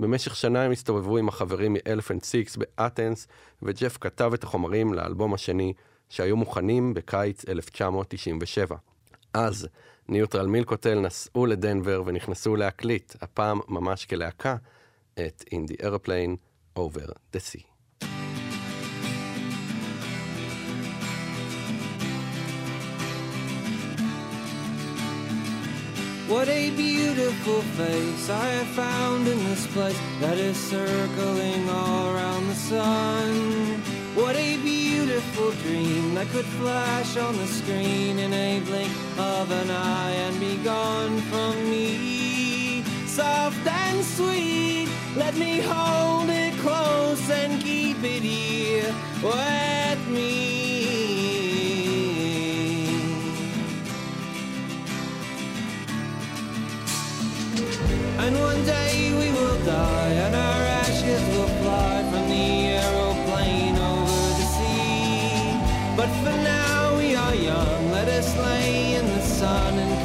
[0.00, 3.26] במשך שנה הם הסתובבו עם החברים מ-Elephant Six באתנס,
[3.62, 5.72] וג'ף כתב את החומרים לאלבום השני,
[6.10, 8.76] שהיו מוכנים בקיץ 1997.
[9.34, 9.68] אז
[10.08, 14.56] ניוטרל מילקוטל נסעו לדנבר ונכנסו להקליט, הפעם ממש כלהקה,
[15.14, 16.36] את In the Airplane
[16.78, 17.64] Over the Sea.
[26.32, 32.44] What a beautiful face I have found in this place that is circling all around
[32.52, 33.99] the sun.
[34.20, 39.70] What a beautiful dream that could flash on the screen in a blink of an
[39.70, 42.84] eye and be gone from me.
[43.06, 50.60] Soft and sweet, let me hold it close and keep it here with me.
[58.18, 60.79] And one day we will die, and our
[66.00, 69.99] But for now we are young, let us lay in the sun and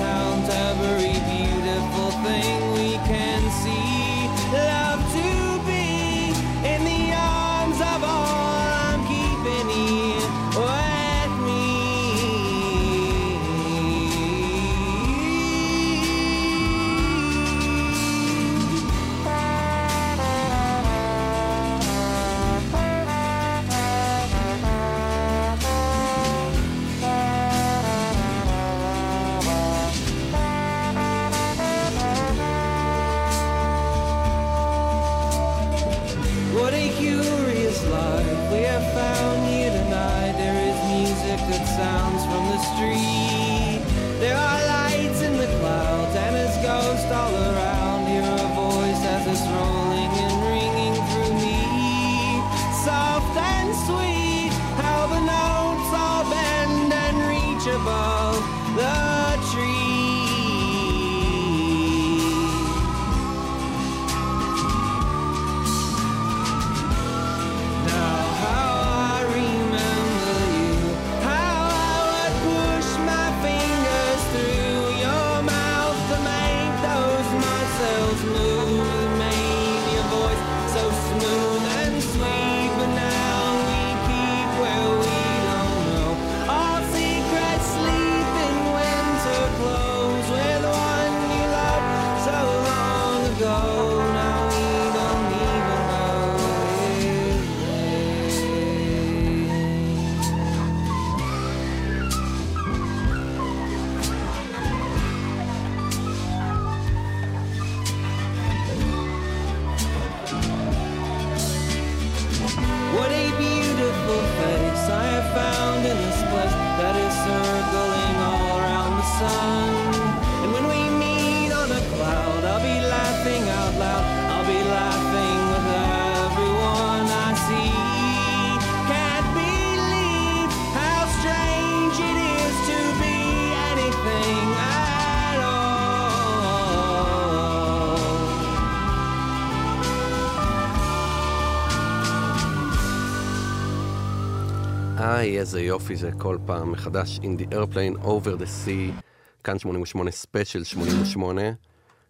[145.55, 147.19] איזה יופי זה כל פעם מחדש.
[147.19, 149.01] In the airplane over the sea,
[149.43, 151.41] כאן 88 ספיישל 88.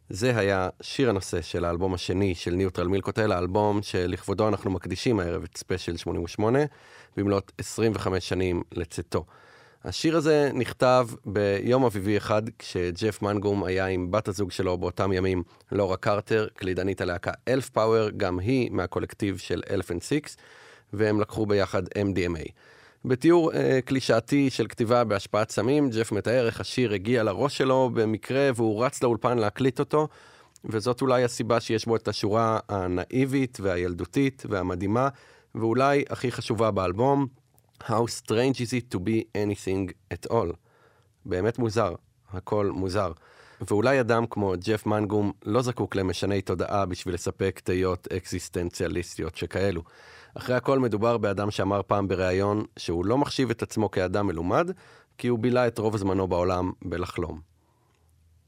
[0.09, 5.19] זה היה שיר הנושא של האלבום השני של Neutral Milk Hotel, האלבום שלכבודו אנחנו מקדישים
[5.19, 6.59] הערב את ספיישל 88,
[7.17, 9.25] במלאת 25 שנים לצאתו.
[9.83, 15.43] השיר הזה נכתב ביום אביבי אחד, כשג'ף מנגום היה עם בת הזוג שלו באותם ימים,
[15.71, 20.37] לורה קרטר, קלידנית הלהקה Elf Power, גם היא מהקולקטיב של Elephant Six,
[20.93, 22.51] והם לקחו ביחד MDMA.
[23.07, 28.49] בתיאור אה, קלישאתי של כתיבה בהשפעת סמים, ג'ף מתאר איך השיר הגיע לראש שלו במקרה
[28.55, 30.07] והוא רץ לאולפן להקליט אותו,
[30.65, 35.09] וזאת אולי הסיבה שיש בו את השורה הנאיבית והילדותית והמדהימה,
[35.55, 37.27] ואולי הכי חשובה באלבום,
[37.83, 40.53] How strange is it to be anything at all.
[41.25, 41.95] באמת מוזר,
[42.33, 43.11] הכל מוזר.
[43.61, 49.81] ואולי אדם כמו ג'ף מנגום לא זקוק למשני תודעה בשביל לספק תהיות אקזיסטנציאליסטיות שכאלו.
[50.37, 54.71] אחרי הכל מדובר באדם שאמר פעם בריאיון שהוא לא מחשיב את עצמו כאדם מלומד,
[55.17, 57.41] כי הוא בילה את רוב זמנו בעולם בלחלום.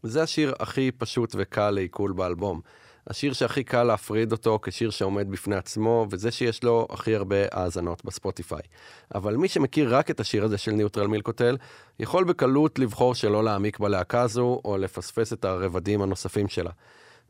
[0.04, 2.62] זה השיר הכי פשוט וקל לעיכול באלבום.
[3.08, 8.06] השיר שהכי קל להפריד אותו כשיר שעומד בפני עצמו, וזה שיש לו הכי הרבה האזנות
[8.06, 8.62] בספוטיפיי.
[9.16, 11.58] אבל מי שמכיר רק את השיר הזה של ניוטרל מילקוטל,
[12.00, 16.72] יכול בקלות לבחור שלא להעמיק בלהקה הזו, או לפספס את הרבדים הנוספים שלה.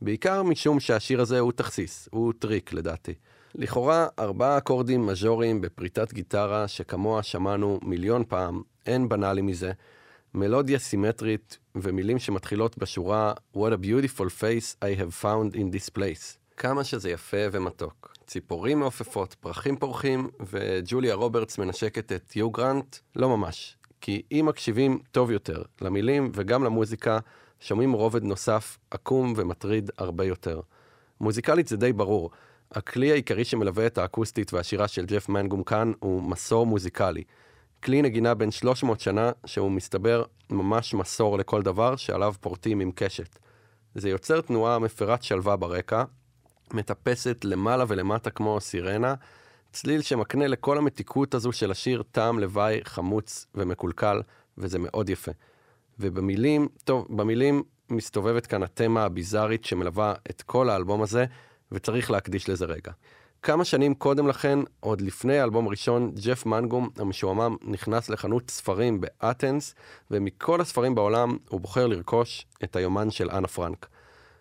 [0.01, 3.13] בעיקר משום שהשיר הזה הוא תכסיס, הוא טריק לדעתי.
[3.55, 9.71] לכאורה, ארבעה אקורדים מז'וריים בפריטת גיטרה שכמוה שמענו מיליון פעם, אין בנאלי מזה,
[10.33, 16.37] מלודיה סימטרית ומילים שמתחילות בשורה What a beautiful face I have found in this place.
[16.57, 18.13] כמה שזה יפה ומתוק.
[18.27, 22.95] ציפורים מעופפות, פרחים פורחים, וג'וליה רוברטס מנשקת את יו גרנט?
[23.15, 23.77] לא ממש.
[24.01, 27.19] כי אם מקשיבים טוב יותר למילים וגם למוזיקה,
[27.59, 30.61] שומעים רובד נוסף עקום ומטריד הרבה יותר.
[31.21, 32.29] מוזיקלית זה די ברור.
[32.71, 37.23] הכלי העיקרי שמלווה את האקוסטית והשירה של ג'ף מנגום כאן הוא מסור מוזיקלי.
[37.83, 43.39] כלי נגינה בן 300 שנה, שהוא מסתבר ממש מסור לכל דבר שעליו פורטים עם קשת.
[43.95, 46.03] זה יוצר תנועה מפרת שלווה ברקע,
[46.73, 49.13] מטפסת למעלה ולמטה כמו סירנה,
[49.71, 54.21] צליל שמקנה לכל המתיקות הזו של השיר טעם לוואי חמוץ ומקולקל,
[54.57, 55.31] וזה מאוד יפה.
[55.99, 61.25] ובמילים, טוב, במילים מסתובבת כאן התמה הביזארית שמלווה את כל האלבום הזה,
[61.71, 62.91] וצריך להקדיש לזה רגע.
[63.41, 69.75] כמה שנים קודם לכן, עוד לפני האלבום הראשון, ג'ף מנגום המשועמם נכנס לחנות ספרים באתנס,
[70.11, 73.87] ומכל הספרים בעולם הוא בוחר לרכוש את היומן של אנה פרנק.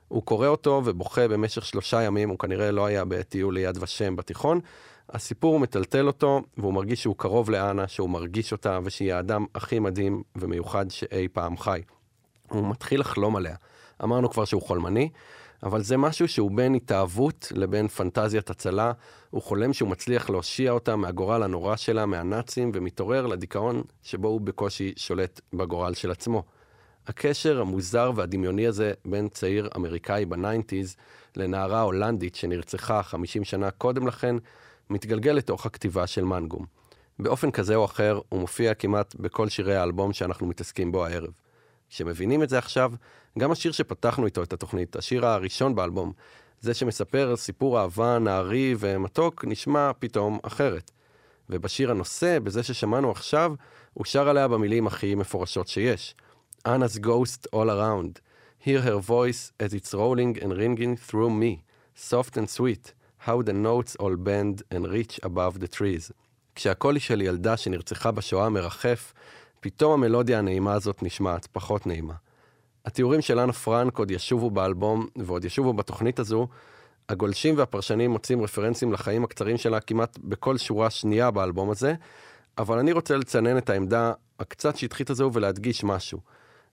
[0.09, 4.61] הוא קורא אותו ובוכה במשך שלושה ימים, הוא כנראה לא היה בטיול ליד ושם בתיכון.
[5.11, 10.23] הסיפור מטלטל אותו, והוא מרגיש שהוא קרוב לאנה, שהוא מרגיש אותה, ושהיא האדם הכי מדהים
[10.37, 11.83] ומיוחד שאי פעם חי.
[12.51, 13.57] הוא מתחיל לחלום עליה.
[14.05, 15.11] אמרנו כבר שהוא חולמני,
[15.63, 18.93] אבל זה משהו שהוא בין התאהבות לבין פנטזיית הצלה.
[19.31, 24.93] הוא חולם שהוא מצליח להושיע אותה מהגורל הנורא שלה, מהנאצים, ומתעורר לדיכאון שבו הוא בקושי
[24.97, 26.43] שולט בגורל של עצמו.
[27.07, 30.97] הקשר המוזר והדמיוני הזה בין צעיר אמריקאי בניינטיז
[31.37, 34.37] לנערה הולנדית שנרצחה 50 שנה קודם לכן,
[34.91, 36.67] מתגלגל לתוך הכתיבה של מנגום.
[37.19, 41.46] באופן כזה או אחר, הוא מופיע כמעט בכל שירי האלבום שאנחנו מתעסקים בו הערב.
[41.91, 42.93] כשמבינים את זה עכשיו,
[43.39, 46.13] גם השיר שפתחנו איתו את התוכנית, השיר הראשון באלבום,
[46.61, 50.91] זה שמספר סיפור אהבה נערי ומתוק, נשמע פתאום אחרת.
[51.51, 53.53] ובשיר הנושא, בזה ששמענו עכשיו,
[53.95, 56.15] הוא שר עליה במילים הכי מפורשות שיש.
[56.67, 58.21] Anna's ghost all around.
[58.67, 61.63] Hear her voice as it's rolling and ringing through me.
[62.11, 62.85] Soft and sweet.
[63.27, 66.13] How the notes all bend and reach above the trees.
[66.55, 69.13] כשהקולי של ילדה שנרצחה בשואה מרחף,
[69.67, 72.15] פתאום המלודיה הנעימה הזאת נשמעת פחות נעימה.
[72.85, 76.49] התיאורים של אנה פרנק עוד ישובו באלבום ועוד ישובו בתוכנית הזו.
[77.09, 81.95] הגולשים והפרשנים מוצאים רפרנסים לחיים הקצרים שלה כמעט בכל שורה שנייה באלבום הזה,
[82.59, 86.21] אבל אני רוצה לצנן את העמדה הקצת שטחית הזו ולהדגיש משהו.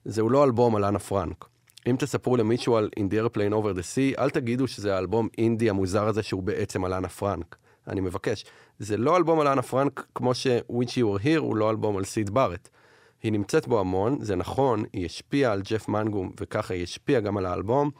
[0.04, 1.44] זהו לא אלבום על אנה פרנק.
[1.86, 5.70] אם תספרו למישהו על In the Airplane Over the Sea, אל תגידו שזה האלבום אינדי
[5.70, 7.56] המוזר הזה שהוא בעצם על אנה פרנק.
[7.88, 8.44] אני מבקש.
[8.78, 12.04] זה לא אלבום על אנה פרנק כמו ש-Which You Were Here הוא לא אלבום על
[12.04, 12.68] סיד בארט.
[13.24, 17.36] היא נמצאת בו המון, זה נכון, היא השפיעה על ג'ף מנגום וככה היא השפיעה גם
[17.36, 17.90] על האלבום,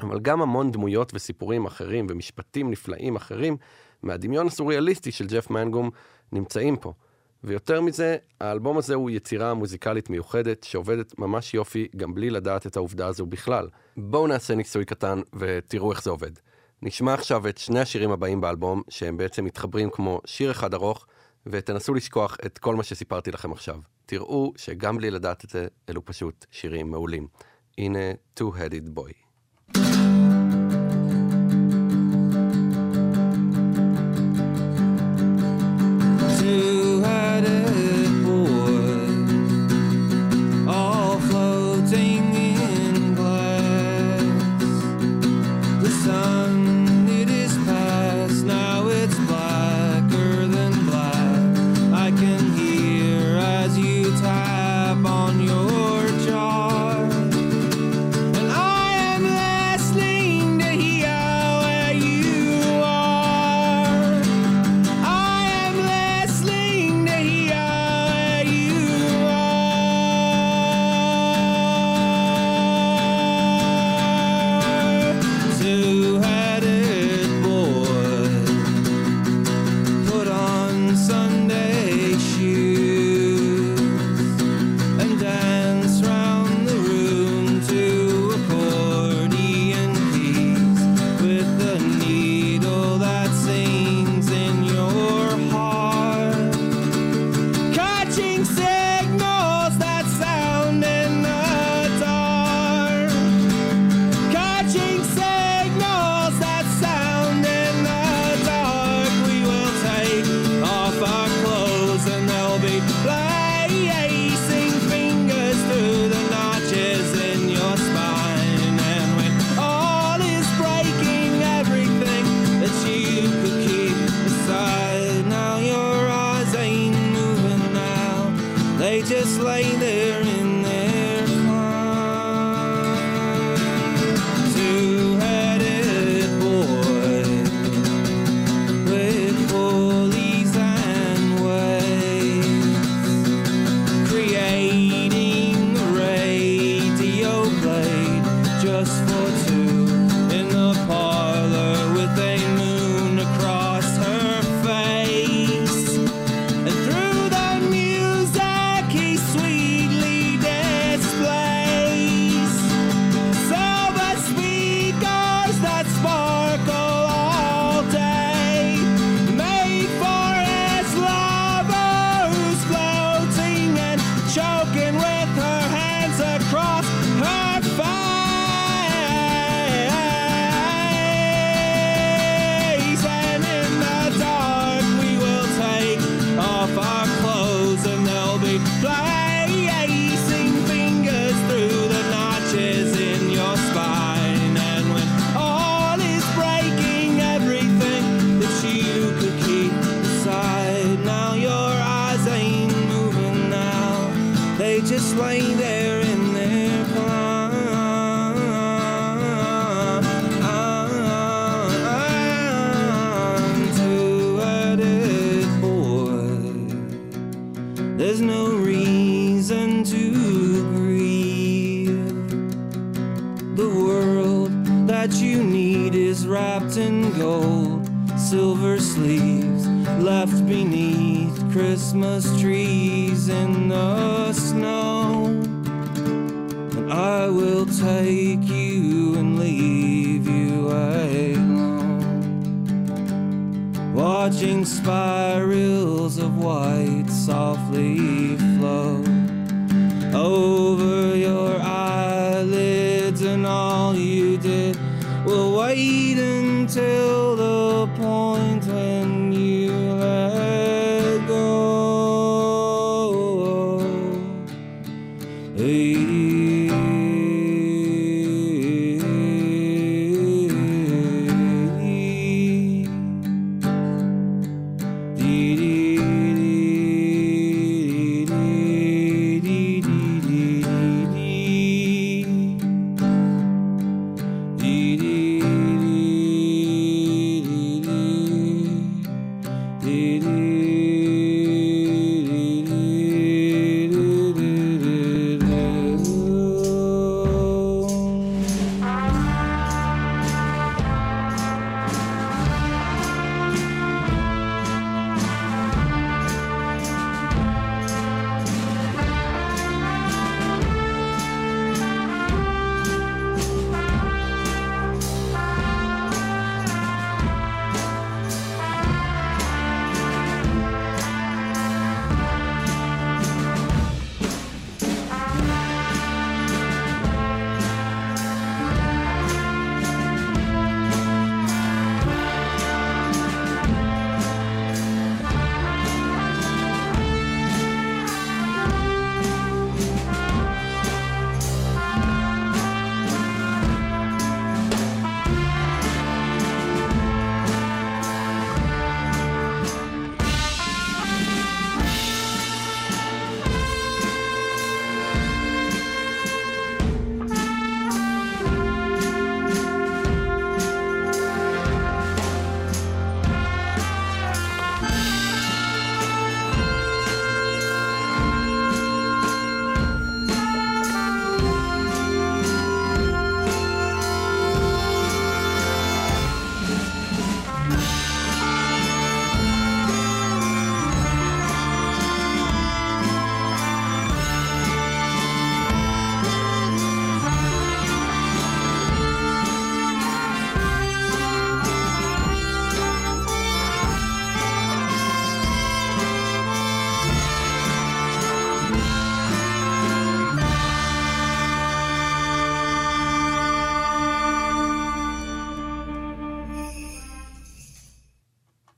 [0.00, 3.56] אבל גם המון דמויות וסיפורים אחרים ומשפטים נפלאים אחרים
[4.02, 5.90] מהדמיון הסוריאליסטי של ג'ף מנגום
[6.32, 6.92] נמצאים פה.
[7.44, 12.76] ויותר מזה, האלבום הזה הוא יצירה מוזיקלית מיוחדת שעובדת ממש יופי גם בלי לדעת את
[12.76, 13.68] העובדה הזו בכלל.
[13.96, 16.32] בואו נעשה ניסוי קטן ותראו איך זה עובד.
[16.82, 21.06] נשמע עכשיו את שני השירים הבאים באלבום, שהם בעצם מתחברים כמו שיר אחד ארוך,
[21.46, 23.93] ותנסו לשכוח את כל מה שסיפרתי לכם עכשיו.
[24.06, 27.26] תראו שגם בלי לדעת את זה, אלו פשוט שירים מעולים.
[27.78, 27.98] הנה
[28.40, 29.12] Two-Headed Boy.
[36.38, 36.73] Two-headed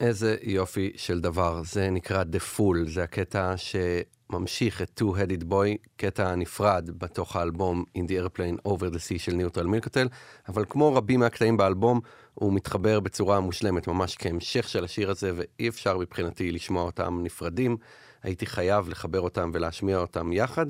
[0.07, 1.63] איזה יופי של דבר.
[1.65, 8.01] זה נקרא The Full, זה הקטע שממשיך את Two-Headed Boy, קטע נפרד בתוך האלבום In
[8.01, 10.09] the Airplane Over the Sea של ניוטרל מילקוטל,
[10.49, 12.01] אבל כמו רבים מהקטעים באלבום,
[12.35, 17.77] הוא מתחבר בצורה מושלמת, ממש כהמשך של השיר הזה, ואי אפשר מבחינתי לשמוע אותם נפרדים.
[18.23, 20.67] הייתי חייב לחבר אותם ולהשמיע אותם יחד,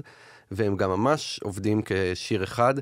[0.51, 2.74] והם גם ממש עובדים כשיר אחד.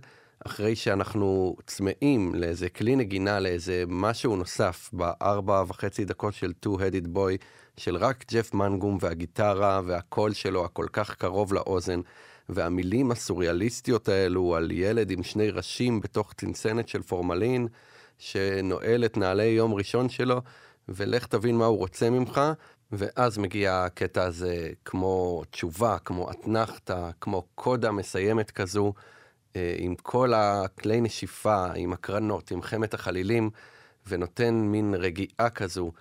[0.47, 7.45] אחרי שאנחנו צמאים לאיזה כלי נגינה, לאיזה משהו נוסף בארבע וחצי דקות של Two-Headed Boy,
[7.77, 12.01] של רק ג'ף מנגום והגיטרה והקול שלו הכל כך קרוב לאוזן,
[12.49, 17.69] והמילים הסוריאליסטיות האלו על ילד עם שני ראשים בתוך צנצנת של פורמלין,
[18.19, 20.41] שנועל את נעלי יום ראשון שלו,
[20.89, 22.41] ולך תבין מה הוא רוצה ממך,
[22.93, 28.93] ואז מגיע הקטע הזה כמו תשובה, כמו אתנחתא, כמו קודה מסיימת כזו,
[29.79, 33.51] עם כל הכלי נשיפה, עם הקרנות, עם חמת החלילים,
[34.07, 35.93] ונותן מין רגיעה כזו,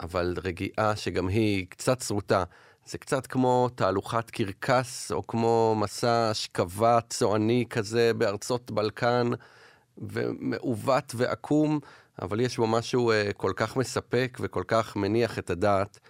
[0.00, 2.44] אבל רגיעה שגם היא קצת שרוטה.
[2.86, 9.30] זה קצת כמו תהלוכת קרקס, או כמו מסע אשכבה צועני כזה בארצות בלקן,
[9.98, 11.80] ומעוות ועקום,
[12.22, 16.00] אבל יש בו משהו uh, כל כך מספק וכל כך מניח את הדעת.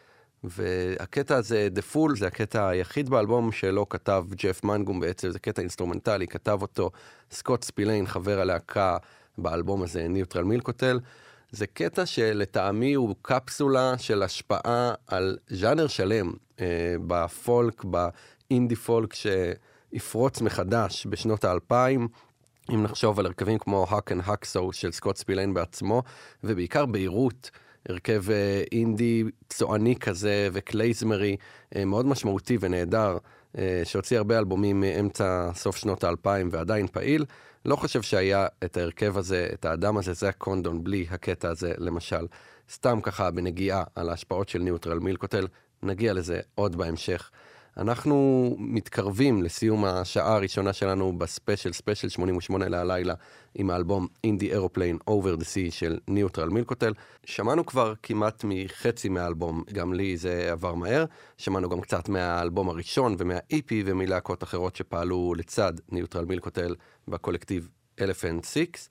[0.44, 5.62] והקטע הזה, The Fool, זה הקטע היחיד באלבום שלא כתב ג'ף מנגום בעצם, זה קטע
[5.62, 6.90] אינסטרומנטלי, כתב אותו
[7.30, 8.96] סקוט ספיליין, חבר הלהקה
[9.38, 11.00] באלבום הזה, Neutral Milk Hotel.
[11.50, 20.40] זה קטע שלטעמי הוא קפסולה של השפעה על ז'אנר שלם אה, בפולק, באינדי פולק שיפרוץ
[20.40, 22.08] מחדש בשנות האלפיים.
[22.74, 26.02] אם נחשוב על הרכבים כמו A Hawk and a Hacksaw של סקוט ספיליין בעצמו,
[26.44, 27.50] ובעיקר Beirut,
[27.88, 31.36] הרכב אה, אינדי צועני כזה וקלייזמרי,
[31.76, 33.18] אה, מאוד משמעותי ונהדר,
[33.58, 37.24] אה, שהוציא הרבה אלבומים מאמצע סוף שנות האלפיים ועדיין פעיל.
[37.64, 42.26] לא חושב שהיה את ההרכב הזה, את האדם הזה, זאק קונדון, בלי הקטע הזה, למשל.
[42.70, 45.46] סתם ככה בנגיעה על ההשפעות של Neutral Milk Hotel,
[45.82, 47.30] נגיע לזה עוד בהמשך.
[47.76, 53.14] אנחנו מתקרבים לסיום השעה הראשונה שלנו בספיישל, ספיישל 88 להלילה,
[53.54, 56.92] עם האלבום In the Aeroplane Over the Sea של Neutral Milk Hotel.
[57.24, 61.04] שמענו כבר כמעט מחצי מהאלבום, גם לי זה עבר מהר.
[61.38, 66.74] שמענו גם קצת מהאלבום הראשון ומה-EP ומלהקות אחרות שפעלו לצד Neutral Milk Hotel
[67.08, 67.68] בקולקטיב
[68.00, 68.88] Elephant 6.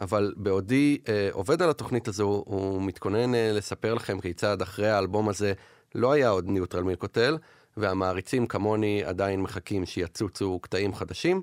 [0.00, 5.52] אבל בעודי אה, עובד על התוכנית הזו, ומתכונן אה, לספר לכם כיצד אחרי האלבום הזה
[5.94, 7.36] לא היה עוד Neutral Milk Hotel,
[7.78, 11.42] והמעריצים כמוני עדיין מחכים שיצוצו קטעים חדשים.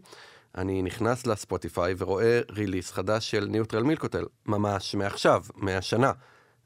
[0.58, 6.12] אני נכנס לספוטיפיי ורואה release חדש של Neutral Milk Hotel, ממש מעכשיו, מהשנה.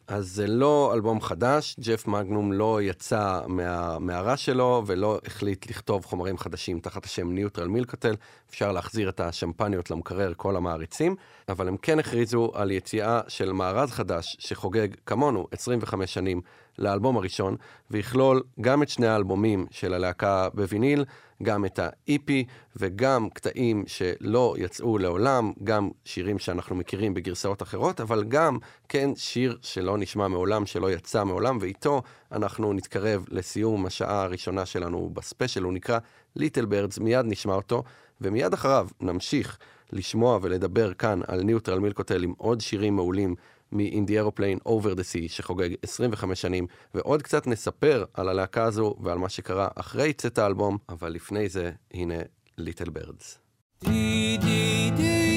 [0.09, 6.37] אז זה לא אלבום חדש, ג'ף מגנום לא יצא מהמערה שלו ולא החליט לכתוב חומרים
[6.37, 8.15] חדשים תחת השם ניוטרל מילקוטל.
[8.49, 11.15] אפשר להחזיר את השמפניות למקרר כל המעריצים,
[11.49, 16.41] אבל הם כן הכריזו על יציאה של מארז חדש שחוגג כמונו 25 שנים
[16.79, 17.55] לאלבום הראשון,
[17.91, 21.05] ויכלול גם את שני האלבומים של הלהקה בוויניל,
[21.43, 22.31] גם את ה-EP
[22.75, 28.57] וגם קטעים שלא יצאו לעולם, גם שירים שאנחנו מכירים בגרסאות אחרות, אבל גם,
[28.89, 35.09] כן, שיר שלא נשמע מעולם, שלא יצא מעולם, ואיתו אנחנו נתקרב לסיום השעה הראשונה שלנו
[35.13, 35.99] בספיישל, הוא נקרא
[36.35, 37.83] Little Birds, מיד נשמע אותו,
[38.21, 39.57] ומיד אחריו נמשיך
[39.91, 43.35] לשמוע ולדבר כאן על Neutral Milk Hotel עם עוד שירים מעולים
[43.71, 48.95] מ-In the Aeroplane Over the Sea שחוגג 25 שנים, ועוד קצת נספר על הלהקה הזו
[49.01, 52.15] ועל מה שקרה אחרי צאת האלבום, אבל לפני זה, הנה
[52.57, 53.39] Little Birds.
[53.83, 55.28] Little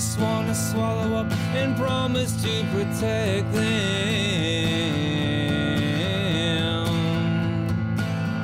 [0.00, 3.66] just wanna swallow up and promise to protect them.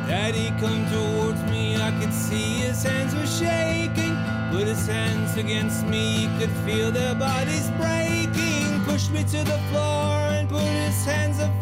[0.06, 4.14] Daddy come towards me, I could see his hands were shaking.
[4.50, 8.84] Put his hands against me, could feel their bodies breaking.
[8.84, 11.54] Pushed me to the floor and put his hands up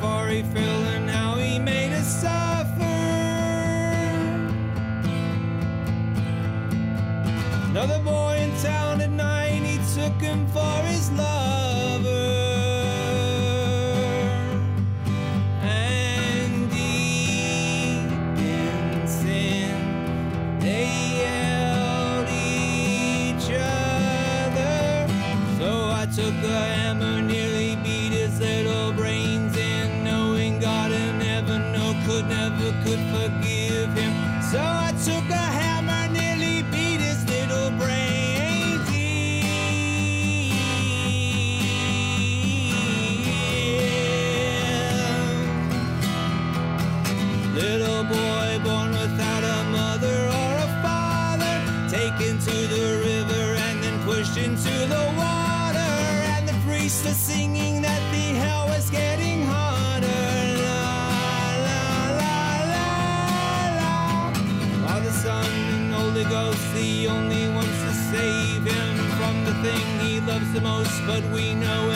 [0.00, 0.67] for a
[71.06, 71.87] but we know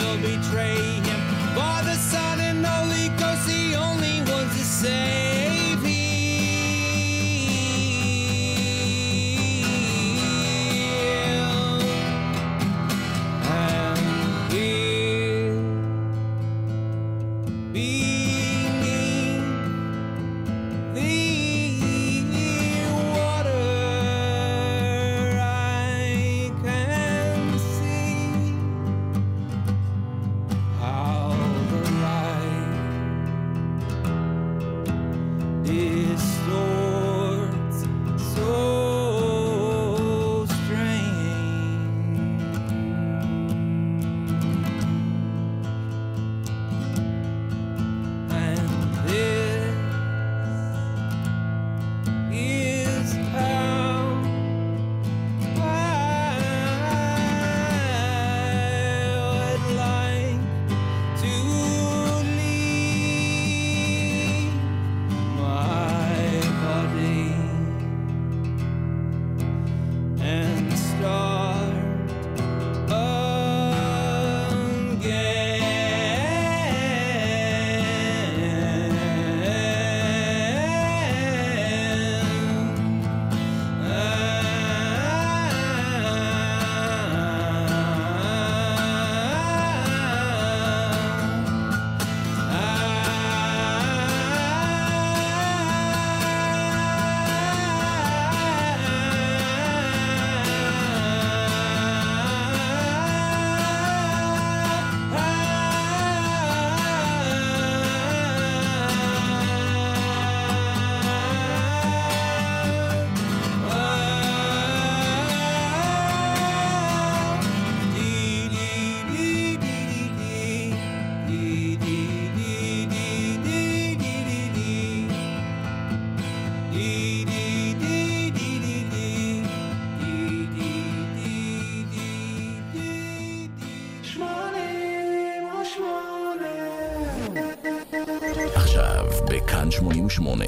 [140.13, 140.45] 88.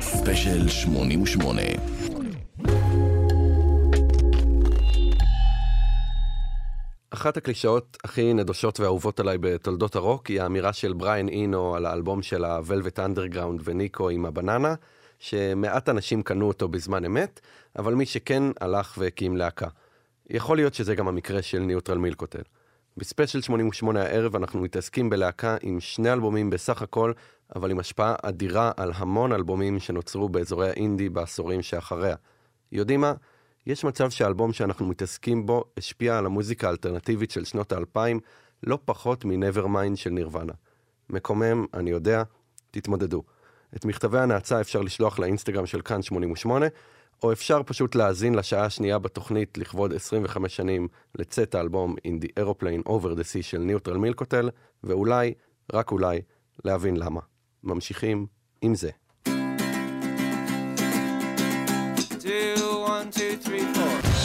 [0.00, 1.62] ספיישל 88.
[7.10, 12.22] אחת הקלישאות הכי נדושות ואהובות עליי בתולדות הרוק היא האמירה של בריאן אינו על האלבום
[12.22, 14.74] של ה Velvet Underground וניקו עם הבננה,
[15.18, 17.40] שמעט אנשים קנו אותו בזמן אמת,
[17.78, 19.68] אבל מי שכן הלך והקים להקה.
[20.30, 22.42] יכול להיות שזה גם המקרה של Neutral Milk Hotel.
[22.96, 27.12] בספיישל 88 הערב אנחנו מתעסקים בלהקה עם שני אלבומים בסך הכל
[27.56, 32.16] אבל עם השפעה אדירה על המון אלבומים שנוצרו באזורי האינדי בעשורים שאחריה.
[32.72, 33.12] יודעים מה?
[33.66, 38.20] יש מצב שהאלבום שאנחנו מתעסקים בו השפיע על המוזיקה האלטרנטיבית של שנות האלפיים
[38.62, 40.52] לא פחות מ-Nevermind של נירוונה.
[41.10, 42.22] מקומם, אני יודע,
[42.70, 43.22] תתמודדו.
[43.76, 46.66] את מכתבי הנאצה אפשר לשלוח לאינסטגרם של כאן 88,
[47.22, 52.88] או אפשר פשוט להאזין לשעה השנייה בתוכנית לכבוד 25 שנים לצאת האלבום In the Aeroplane
[52.88, 54.50] Over the Sea של ניוטרל מילקוטל,
[54.84, 55.34] ואולי,
[55.72, 56.20] רק אולי,
[56.64, 57.29] להבין למה.
[57.64, 58.26] ממשיכים
[58.62, 58.90] עם זה.
[62.22, 64.19] Two, one, two, three.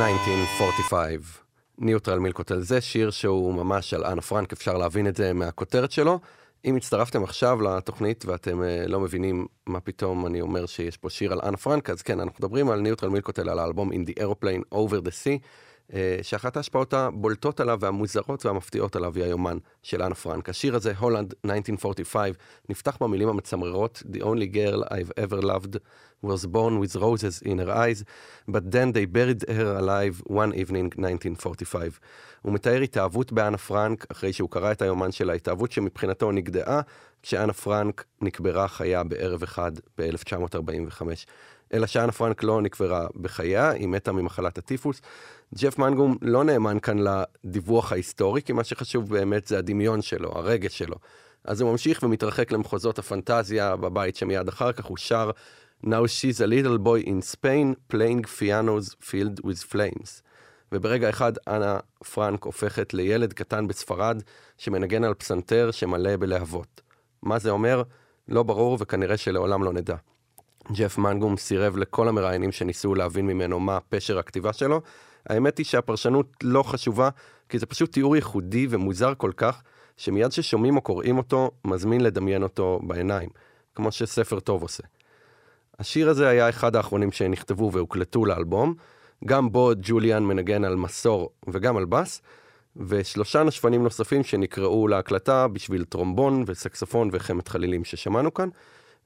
[0.00, 1.38] 1945,
[1.78, 2.60] Neutral Milk Hotel.
[2.60, 6.18] זה שיר שהוא ממש על אנה פרנק, אפשר להבין את זה מהכותרת שלו.
[6.64, 11.32] אם הצטרפתם עכשיו לתוכנית ואתם אה, לא מבינים מה פתאום אני אומר שיש פה שיר
[11.32, 14.22] על אנה פרנק, אז כן, אנחנו מדברים על Neutral Milk Hotel, על האלבום In the
[14.22, 15.46] Aeroplane Over the Sea,
[15.94, 20.48] אה, שאחת ההשפעות הבולטות עליו והמוזרות והמפתיעות עליו היא היומן של אנה פרנק.
[20.48, 22.36] השיר הזה, Holland 1945,
[22.68, 25.76] נפתח במילים המצמררות The only girl I've ever loved
[26.22, 28.04] was born with roses in her eyes,
[28.48, 32.00] but then they buried her alive one evening 1945.
[32.42, 36.80] הוא מתאר התאהבות באנה פרנק אחרי שהוא קרא את היומן שלה, התאהבות שמבחינתו נגדעה
[37.22, 41.02] כשאנה פרנק נקברה חיה בערב אחד ב-1945.
[41.74, 45.00] אלא שאנה פרנק לא נקברה בחייה, היא מתה ממחלת הטיפוס.
[45.54, 50.78] ג'ף מנגום לא נאמן כאן לדיווח ההיסטורי, כי מה שחשוב באמת זה הדמיון שלו, הרגש
[50.78, 50.96] שלו.
[51.44, 55.30] אז הוא ממשיך ומתרחק למחוזות הפנטזיה בבית שמיד אחר כך הוא שר
[55.82, 60.22] Now she's a little boy in Spain playing pianos filled with flames.
[60.72, 61.78] וברגע אחד אנה
[62.14, 64.22] פרנק הופכת לילד קטן בספרד
[64.58, 66.80] שמנגן על פסנתר שמלא בלהבות.
[67.22, 67.82] מה זה אומר?
[68.28, 69.96] לא ברור וכנראה שלעולם לא נדע.
[70.72, 74.80] ג'ף מנגום סירב לכל המראיינים שניסו להבין ממנו מה פשר הכתיבה שלו.
[75.26, 77.08] האמת היא שהפרשנות לא חשובה,
[77.48, 79.62] כי זה פשוט תיאור ייחודי ומוזר כל כך,
[79.96, 83.28] שמיד ששומעים או קוראים אותו, מזמין לדמיין אותו בעיניים,
[83.74, 84.82] כמו שספר טוב עושה.
[85.80, 88.74] השיר הזה היה אחד האחרונים שנכתבו והוקלטו לאלבום,
[89.24, 92.22] גם בו ג'וליאן מנגן על מסור וגם על בס,
[92.76, 98.48] ושלושה נשפנים נוספים שנקראו להקלטה בשביל טרומבון וסקסופון וחמת חלילים ששמענו כאן,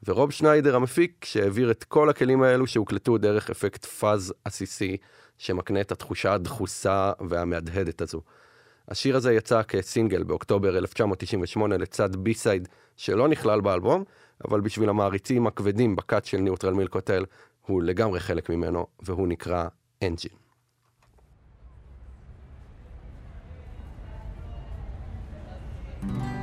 [0.07, 4.97] ורוב שניידר המפיק שהעביר את כל הכלים האלו שהוקלטו דרך אפקט פאז עסיסי
[5.39, 8.21] שמקנה את התחושה הדחוסה והמהדהדת הזו.
[8.89, 14.05] השיר הזה יצא כסינגל באוקטובר 1998 לצד B-side שלא נכלל באלבום,
[14.49, 17.25] אבל בשביל המעריצים הכבדים ב cult של Neutral Milk Hotel,
[17.67, 19.69] הוא לגמרי חלק ממנו, והוא נקרא
[20.03, 20.31] Engine.
[26.05, 26.34] For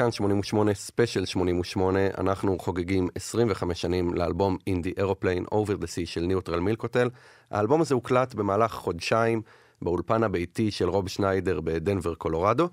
[0.00, 6.06] כאן 88, ספיישל 88, אנחנו חוגגים 25 שנים לאלבום In the Aeroplane Over the Sea
[6.06, 7.10] של Neutral Milk Hotel.
[7.50, 9.42] האלבום הזה הוקלט במהלך חודשיים
[9.82, 12.68] באולפן הביתי של רוב שניידר בדנבר, קולורדו.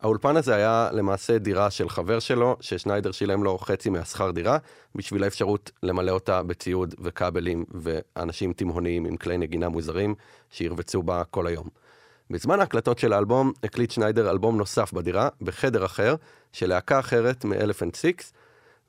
[0.00, 4.58] האולפן הזה היה למעשה דירה של חבר שלו, ששניידר שילם לו חצי מהשכר דירה,
[4.94, 10.14] בשביל האפשרות למלא אותה בציוד וכבלים ואנשים תימהוניים עם כלי נגינה מוזרים
[10.50, 11.81] שירבצו בה כל היום.
[12.30, 16.14] בזמן ההקלטות של האלבום הקליט שניידר אלבום נוסף בדירה, בחדר אחר,
[16.52, 18.32] של להקה אחרת מ-Elephant Six,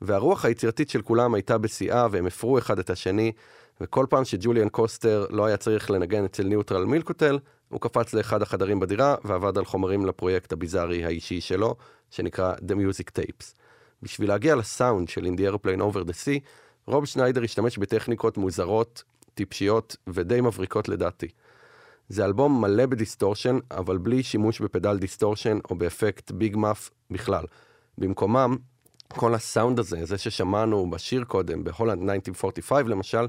[0.02, 3.32] והרוח היצירתית של כולם הייתה בשיאה והם הפרו אחד את השני,
[3.80, 7.38] וכל פעם שג'וליאן קוסטר לא היה צריך לנגן אצל Neutral Milk Hotel,
[7.68, 11.76] הוא קפץ לאחד החדרים בדירה ועבד על חומרים לפרויקט הביזארי האישי שלו,
[12.10, 13.54] שנקרא The Music Tapes.
[14.02, 16.40] בשביל להגיע לסאונד של In the Aeroplane Over the Sea,
[16.86, 19.02] רוב שניידר השתמש בטכניקות מוזרות,
[19.34, 21.28] טיפשיות ודי מבריקות לדעתי.
[22.08, 27.44] זה אלבום מלא ב distortion, אבל בלי שימוש בפדל distortion או באפקט Big Muff בכלל.
[27.98, 28.56] במקומם,
[29.08, 33.26] כל הסאונד הזה, זה ששמענו בשיר קודם, ב Holland 1945 למשל,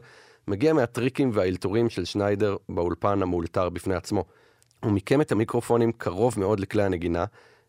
[0.47, 4.25] מגיע מהטריקים והאלתורים של שניידר באולפן המאולתר בפני עצמו.
[4.83, 7.25] הוא מיקם את המיקרופונים קרוב מאוד לכלי הנגינה,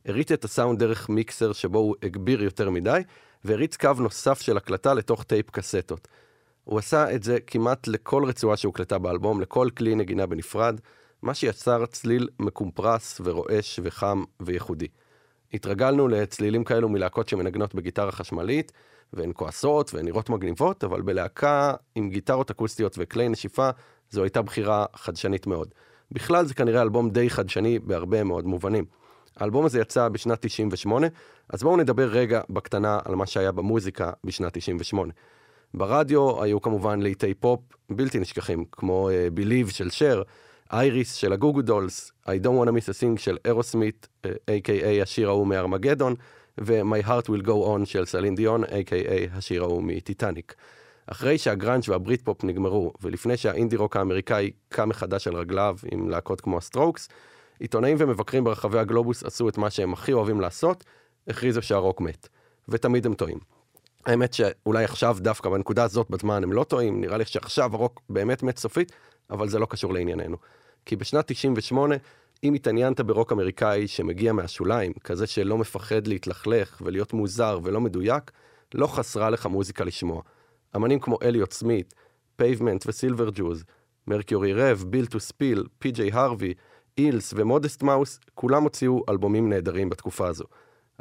[0.07, 3.01] הריץ את הסאונד דרך מיקסר שבו הוא הגביר יותר מדי,
[3.45, 6.09] והריץ קו נוסף של הקלטה לתוך טייפ קסטות.
[6.67, 10.81] הוא עשה את זה כמעט לכל רצועה שהוקלטה באלבום, לכל כלי נגינה בנפרד,
[11.23, 14.87] מה שיצר צליל מקומפרס ורועש וחם וייחודי.
[15.55, 18.73] התרגלנו לצלילים כאלו מלהקות שמנגנות בגיטרה חשמלית,
[19.13, 23.71] והן כועסות והן נראות מגניבות, אבל בלהקה עם גיטרות אקוסטיות וכלי נשיפה,
[24.11, 25.69] זו הייתה בחירה חדשנית מאוד.
[26.13, 28.85] בכלל זה כנראה אלבום די חדשני בהרבה מאוד מובנים.
[29.37, 31.07] האלבום הזה יצא בשנת 98,
[31.49, 35.13] אז בואו נדבר רגע בקטנה על מה שהיה במוזיקה בשנת 98.
[35.75, 37.61] ברדיו היו כמובן להיטי פופ
[37.91, 40.23] בלתי נשכחים, כמו uh, Believe של שר,
[40.73, 44.09] Iris של ה Goo Goo Dolls, I don't want to miss a thing של Aerosmith,
[44.27, 46.15] uh, a.k.a השיר ההוא מארמגדון,
[46.61, 50.55] ו-My heart will go on של סלין דיון, a.k.a השיר ההוא מטיטניק.
[51.07, 56.59] אחרי שהגראנג' והבריטפופ נגמרו, ולפני שהאינדי רוק האמריקאי קם מחדש על רגליו עם להקות כמו
[56.59, 57.09] ה Strokes,
[57.61, 60.85] עיתונאים ומבקרים ברחבי הגלובוס עשו את מה שהם הכי אוהבים לעשות,
[61.29, 62.29] הכריזו שהרוק מת.
[62.69, 63.56] ותמיד הם טועים.
[64.07, 68.43] האמת שאולי עכשיו, דווקא בנקודה הזאת בזמן, הם לא טועים, נראה לי שעכשיו הרוק באמת
[68.43, 68.93] מת סופית,
[69.31, 70.37] אבל זה לא קשור לענייננו.
[70.85, 71.95] כי בשנת 98,
[72.45, 78.31] אם התעניינת ברוק אמריקאי שמגיע מהשוליים, כזה שלא מפחד להתלכלך ולהיות מוזר ולא מדויק,
[78.75, 80.23] לא חסרה לך מוזיקה לשמוע.
[80.77, 81.95] אמנים כמו אליוט סמית,
[82.37, 83.65] Pavement ו Silver Jews,
[84.07, 86.55] Mercury Rev, Built to Spill, פי.ג'יי הרווי,
[86.99, 90.45] Eels ו Modest Mouse, כולם הוציאו אלבומים נהדרים בתקופה הזו.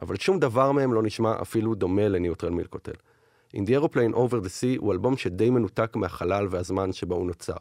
[0.01, 2.91] אבל שום דבר מהם לא נשמע אפילו דומה ל Neutral Milk Hotel.
[3.55, 7.57] In the Aeroplane Over the Sea הוא אלבום שדי מנותק מהחלל והזמן שבו הוא נוצר.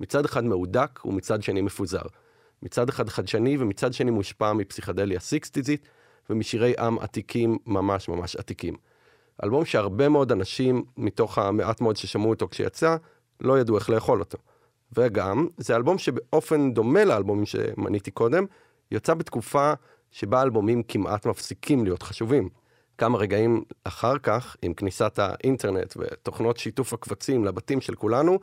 [0.00, 2.02] מצד אחד מהודק ומצד שני מפוזר.
[2.62, 5.88] מצד אחד חדשני ומצד שני מושפע מפסיכדליה סיקסטיזית
[6.30, 8.74] ומשירי עם עתיקים ממש ממש עתיקים.
[9.44, 12.96] אלבום שהרבה מאוד אנשים, מתוך המעט מאוד ששמעו אותו כשיצא,
[13.40, 14.38] לא ידעו איך לאכול אותו.
[14.96, 18.44] וגם, זה אלבום שבאופן דומה לאלבומים שמניתי קודם,
[18.90, 19.72] יצא בתקופה
[20.16, 22.48] שבה אלבומים כמעט מפסיקים להיות חשובים.
[22.98, 28.38] כמה רגעים אחר כך, עם כניסת האינטרנט ותוכנות שיתוף הקבצים לבתים של כולנו,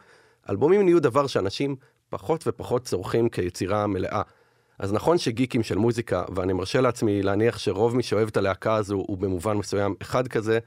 [0.50, 1.76] אלבומים נהיו דבר שאנשים
[2.10, 4.22] פחות ופחות צורכים כיצירה מלאה.
[4.80, 8.96] אז נכון שגיקים של מוזיקה, ואני מרשה לעצמי להניח שרוב מי שאוהב את הלהקה הזו
[8.96, 10.60] הוא במובן מסוים אחד כזה,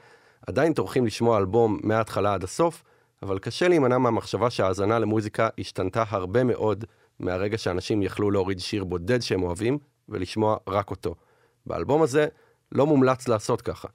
[0.47, 2.83] עדיין טורחים לשמוע אלבום מההתחלה עד הסוף,
[3.23, 6.85] אבל קשה להימנע מהמחשבה שההאזנה למוזיקה השתנתה הרבה מאוד
[7.21, 9.79] מהרגע שאנשים יכלו להוריד שיר בודד שהם אוהבים
[10.09, 11.15] ולשמוע רק אותו.
[11.67, 12.27] באלבום הזה
[12.73, 13.89] לא מומלץ לעשות ככה.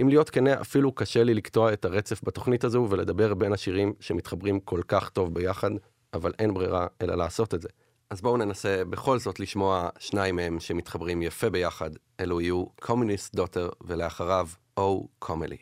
[0.00, 4.60] אם להיות כנה, אפילו קשה לי לקטוע את הרצף בתוכנית הזו ולדבר בין השירים שמתחברים
[4.60, 5.70] כל כך טוב ביחד,
[6.14, 7.68] אבל אין ברירה אלא לעשות את זה.
[8.10, 11.90] אז בואו ננסה בכל זאת לשמוע שניים מהם שמתחברים יפה ביחד.
[12.20, 15.56] אלו יהיו קומוניסט דוטר ולאחריו או קומלי.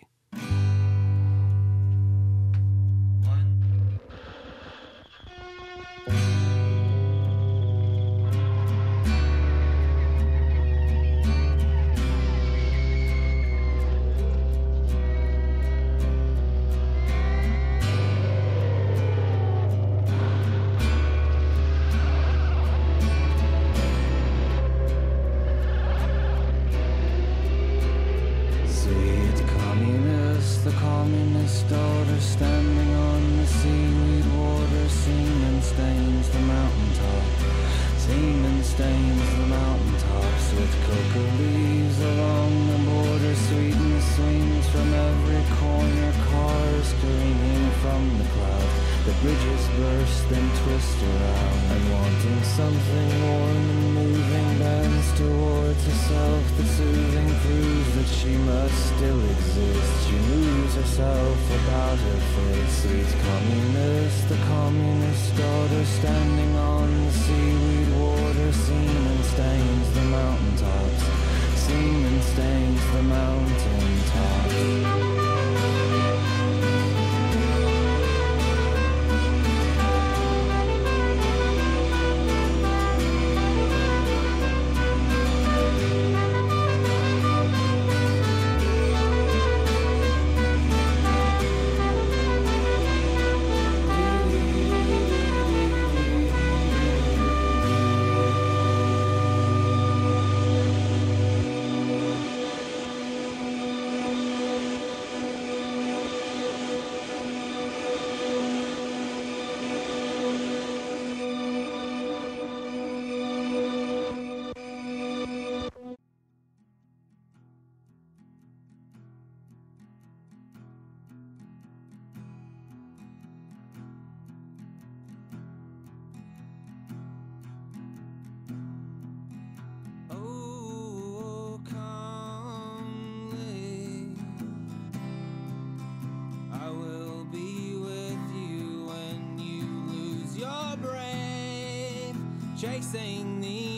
[142.66, 143.75] Chasing the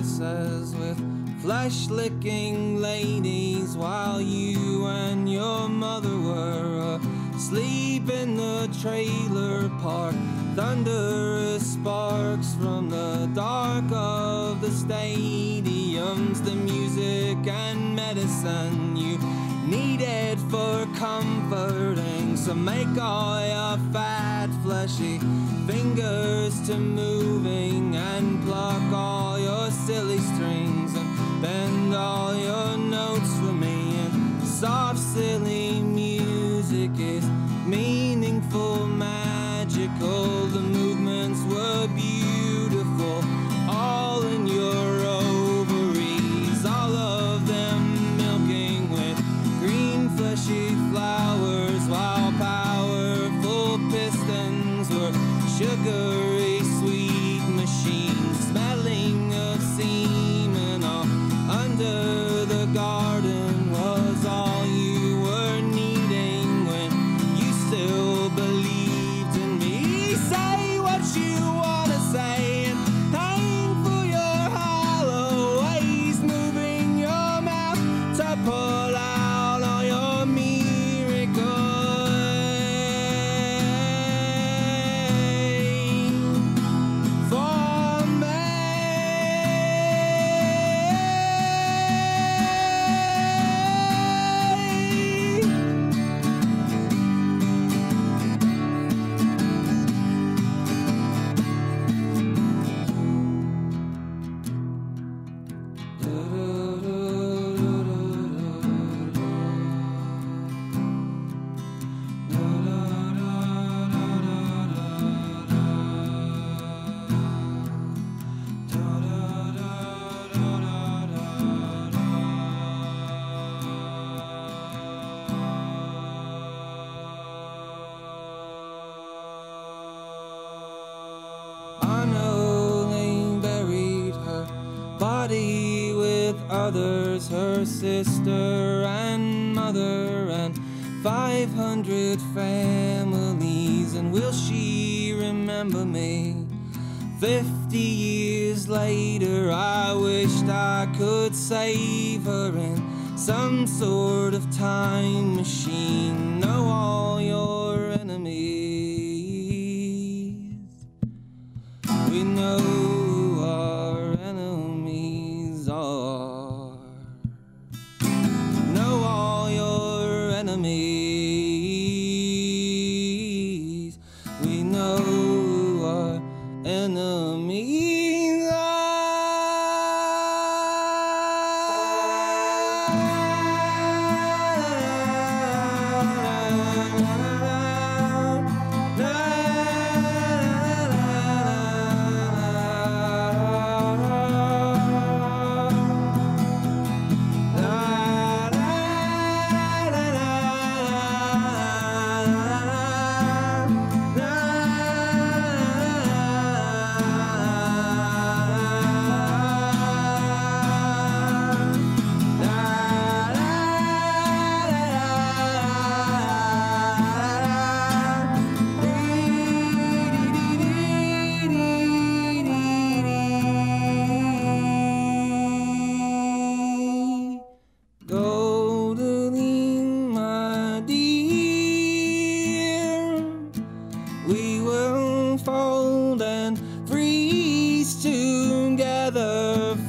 [0.00, 2.49] made with flesh licking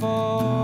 [0.01, 0.60] for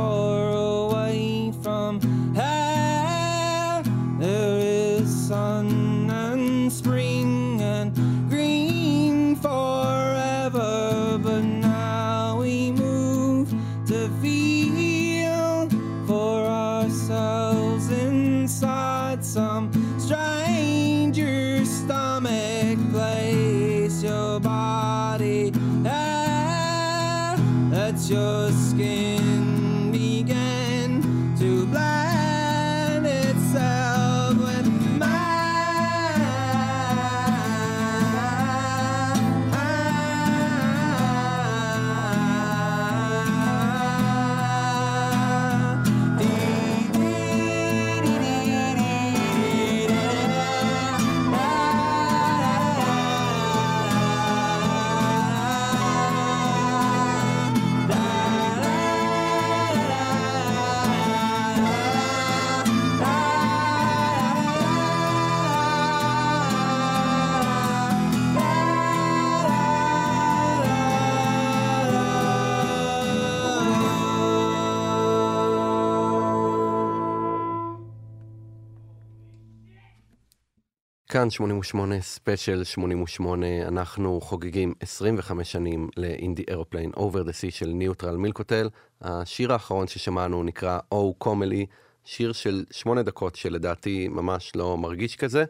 [81.18, 87.52] כאן 88, ספיישל 88, אנחנו חוגגים 25 שנים ל In the Aeroplane Over the Sea
[87.52, 88.70] של Neutral Milk Hotel.
[89.02, 91.66] השיר האחרון ששמענו נקרא Oh Comely,
[92.06, 95.46] שיר של 8 דקות שלדעתי ממש לא מרגיש כזה.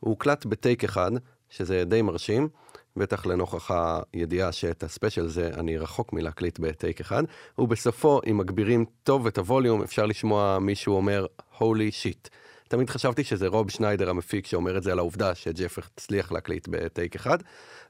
[0.00, 1.10] הוא הוקלט בטייק אחד,
[1.50, 2.48] שזה די מרשים,
[2.96, 3.70] בטח לנוכח
[4.12, 7.22] הידיעה שאת הספיישל הזה אני רחוק מלהקליט בטייק אחד.
[7.58, 11.26] ובסופו, אם מגבירים טוב את הווליום, אפשר לשמוע מישהו אומר,
[11.58, 12.28] Holy shit.
[12.70, 17.14] תמיד חשבתי שזה רוב שניידר המפיק שאומר את זה על העובדה שג'ף הצליח להקליט בטייק
[17.14, 17.38] אחד,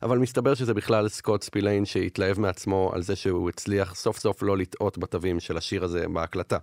[0.02, 4.59] אבל מסתבר שזה בכלל סקוט ספיליין שהתלהב מעצמו על זה שהוא הצליח סוף סוף לא
[4.59, 6.59] לטעות בתווים של השיר הזה בהקלטה.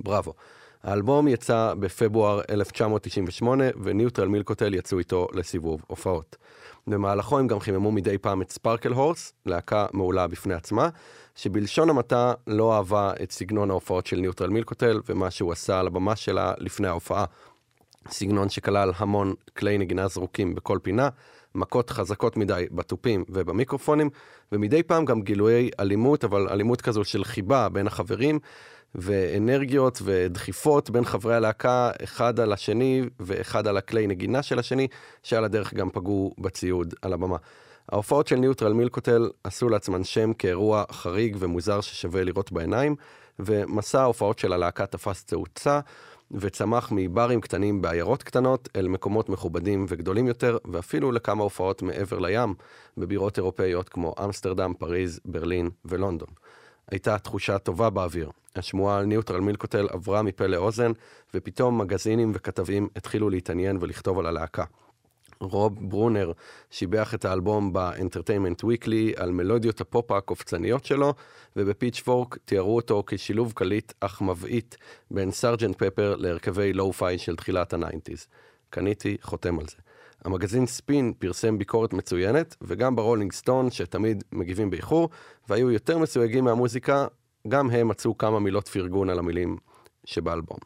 [0.00, 0.34] בראבו.
[0.82, 6.36] האלבום יצא בפברואר 1998, ו Neutral Milk Hotel יצאו איתו לסיבוב הופעות.
[6.86, 10.88] במהלכו הם גם חיממו מדי פעם את Sparklehorse, להקה מעולה בפני עצמה,
[11.34, 15.86] שבלשון המעטה לא אהבה את סגנון ההופעות של Neutral Milk Hotel ומה שהוא עשה על
[15.86, 17.24] הבמה שלה לפני ההופעה.
[18.10, 21.08] סגנון שכלל המון כלי נגינה זרוקים בכל פינה,
[21.54, 24.10] מכות חזקות מדי בתופים ובמיקרופונים,
[24.52, 28.38] ומדי פעם גם גילויי אלימות, אבל אלימות כזו של חיבה בין החברים,
[28.94, 34.88] ואנרגיות ודחיפות בין חברי הלהקה, אחד על השני ואחד על הכלי נגינה של השני,
[35.22, 37.36] שעל הדרך גם פגעו בציוד על הבמה.
[37.92, 42.96] ההופעות של ניוטרל מילקוטל עשו לעצמן שם כאירוע חריג ומוזר ששווה לראות בעיניים,
[43.38, 45.80] ומסע ההופעות של הלהקה תפס תאוצה,
[46.34, 52.54] וצמח מברים קטנים בעיירות קטנות אל מקומות מכובדים וגדולים יותר, ואפילו לכמה הופעות מעבר לים,
[52.96, 56.28] בבירות אירופאיות כמו אמסטרדם, פריז, ברלין ולונדון.
[56.90, 58.30] הייתה תחושה טובה באוויר.
[58.56, 60.92] השמועה על Neutral Milk Hotel עברה מפה לאוזן,
[61.34, 64.64] ופתאום מגזינים וכתבים התחילו להתעניין ולכתוב על הלהקה.
[65.44, 66.32] רוב ברונר
[66.70, 71.14] שיבח את האלבום ב-Entertainment Weekly על מלודיות הפופ הקופצניות שלו,
[71.56, 74.76] וב Pitchfork תיארו אותו כשילוב קליט אך מבעית
[75.10, 78.26] בין Sergeant Pepper להרכבי lo-fi של תחילת ה nineties.
[78.70, 79.76] קניתי, חותם על זה.
[80.24, 85.08] המגזין Spin פרסם ביקורת מצוינת, וגם ב Rolling Stone, שתמיד מגיבים באיחור,
[85.48, 87.06] והיו יותר מסויגים מהמוזיקה,
[87.48, 89.56] גם הם מצאו כמה מילות פרגון על המילים
[90.04, 90.58] שבאלבום.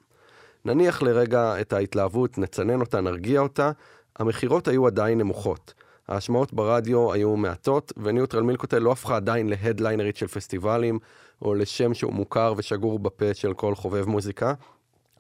[0.65, 3.71] נניח לרגע את ההתלהבות, נצנן אותה, נרגיע אותה,
[4.19, 5.75] המכירות היו עדיין נמוכות.
[6.09, 10.99] ההשמעות ברדיו היו מעטות, וניוטרל מילקוטל לא הפכה עדיין להדליינרית של פסטיבלים,
[11.43, 14.55] או לשם שהוא מוכר ושגור בפה של כל חובב מוזיקה,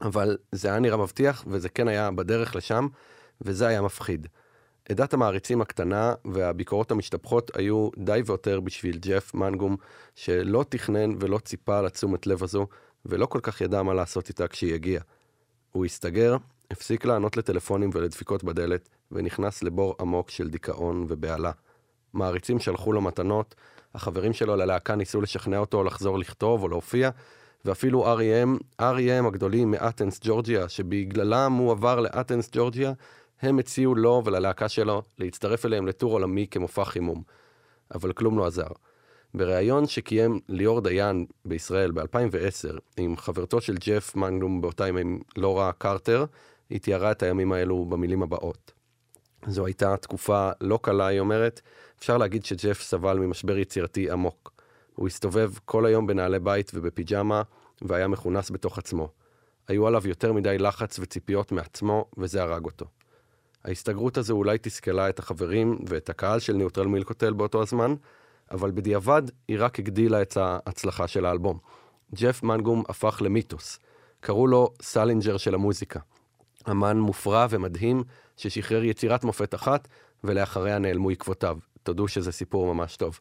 [0.02, 2.86] אבל זה היה נראה מבטיח, וזה כן היה בדרך לשם,
[3.40, 4.26] וזה היה מפחיד.
[4.88, 9.76] עדת המעריצים הקטנה והביקורות המשתפכות היו די ויותר בשביל ג'ף מנגום,
[10.14, 12.66] שלא תכנן ולא ציפה לתשומת לב הזו,
[13.06, 15.02] ולא כל כך ידע מה לעשות איתה כשהיא הגיעה.
[15.72, 16.36] הוא הסתגר,
[16.70, 21.52] הפסיק לענות לטלפונים ולדפיקות בדלת, ונכנס לבור עמוק של דיכאון ובהלה.
[22.12, 23.54] מעריצים שלחו לו מתנות,
[23.94, 27.10] החברים שלו ללהקה ניסו לשכנע אותו לחזור לכתוב או להופיע,
[27.64, 32.92] ואפילו R.E.M, R.E.M הגדולים מאתנס ג'ורג'יה, שבגללם הוא עבר לאתנס ג'ורג'יה,
[33.42, 37.22] הם הציעו לו וללהקה שלו להצטרף אליהם לטור עולמי כמופע חימום.
[37.94, 38.68] אבל כלום לא עזר.
[39.34, 46.24] בריאיון שקיים ליאור דיין בישראל ב-2010 עם חברתו של ג'ף מנגלום באותה ימים, לורה קרטר,
[46.70, 48.72] היא תיארה את הימים האלו במילים הבאות.
[49.46, 51.60] זו הייתה תקופה לא קלה, היא אומרת.
[51.98, 54.52] אפשר להגיד שג'ף סבל ממשבר יצירתי עמוק.
[54.94, 57.42] הוא הסתובב כל היום בנעלי בית ובפיג'מה,
[57.82, 59.08] והיה מכונס בתוך עצמו.
[59.68, 62.86] היו עליו יותר מדי לחץ וציפיות מעצמו, וזה הרג אותו.
[63.64, 67.94] ההסתגרות הזו אולי תסכלה את החברים ואת הקהל של ניוטרל מילקוטל באותו הזמן,
[68.50, 71.58] אבל בדיעבד היא רק הגדילה את ההצלחה של האלבום.
[72.14, 73.78] ג'ף מנגום הפך למיתוס.
[74.20, 76.00] קראו לו סלינג'ר של המוזיקה.
[76.70, 78.02] אמן מופרע ומדהים
[78.36, 79.88] ששחרר יצירת מופת אחת,
[80.24, 81.58] ולאחריה נעלמו עקבותיו.
[81.82, 83.20] תודו שזה סיפור ממש טוב.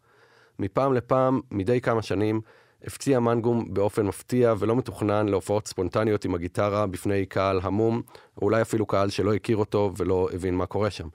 [0.59, 2.41] מפעם לפעם, מדי כמה שנים,
[2.83, 8.01] הפציע מנגום באופן מפתיע ולא מתוכנן להופעות ספונטניות עם הגיטרה בפני קהל המום,
[8.37, 11.07] או אולי אפילו קהל שלא הכיר אותו ולא הבין מה קורה שם.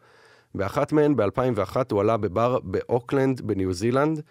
[0.54, 4.22] באחת מהן, ב-2001, הוא עלה בבר באוקלנד בניו זילנד,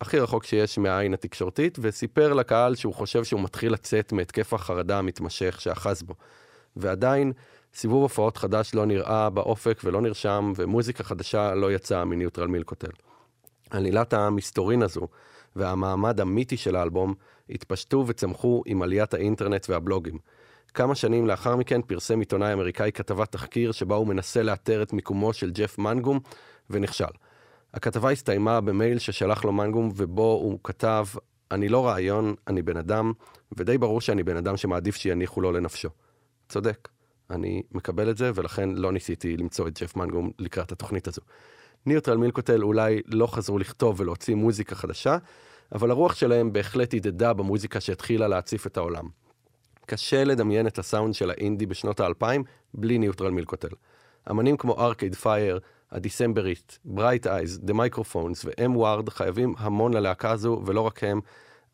[0.00, 5.60] הכי רחוק שיש מהעין התקשורתית, וסיפר לקהל שהוא חושב שהוא מתחיל לצאת מהתקף החרדה המתמשך
[5.60, 6.14] שאחז בו.
[6.76, 7.32] ועדיין,
[7.74, 12.90] סיבוב הופעות חדש לא נראה באופק ולא נרשם, ומוזיקה חדשה לא יצאה מניוטרל מילקוטל.
[13.70, 15.08] עלילת המסתורין הזו
[15.56, 17.14] והמעמד המיתי של האלבום
[17.50, 20.18] התפשטו וצמחו עם עליית האינטרנט והבלוגים.
[20.74, 25.32] כמה שנים לאחר מכן פרסם עיתונאי אמריקאי כתבת תחקיר שבה הוא מנסה לאתר את מיקומו
[25.32, 26.20] של ג'ף מנגום,
[26.70, 27.04] ונכשל.
[27.74, 31.06] הכתבה הסתיימה במייל ששלח לו מנגום, ובו הוא כתב,
[31.50, 33.12] אני לא רעיון, אני בן אדם,
[33.56, 35.88] ודי ברור שאני בן אדם שמעדיף שיניחו לו לנפשו.
[36.48, 36.88] צודק,
[37.30, 41.22] אני מקבל את זה, ולכן לא ניסיתי למצוא את ג'ף מנגום לקראת התוכנית הזו.
[41.86, 45.18] ניוטרל מילקוטל אולי לא חזרו לכתוב ולהוציא מוזיקה חדשה,
[45.74, 49.08] אבל הרוח שלהם בהחלט הדהדה במוזיקה שהתחילה להציף את העולם.
[49.86, 52.44] קשה לדמיין את הסאונד של האינדי בשנות האלפיים
[52.74, 53.68] בלי Neutral Milk Hotel.
[54.30, 58.76] אמנים כמו Arcade Fire, ה Decemberists, Bright Eyes, The Microphones ו M.
[58.76, 61.20] Ward חייבים המון ללהקה הזו, ולא רק הם,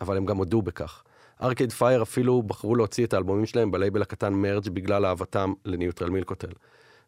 [0.01, 1.03] אבל הם גם הודו בכך.
[1.43, 6.11] Arcade Fire אפילו בחרו להוציא את האלבומים שלהם בלייבל הקטן Merge בגלל אהבתם ל Neutral
[6.11, 6.53] Milk Hotel.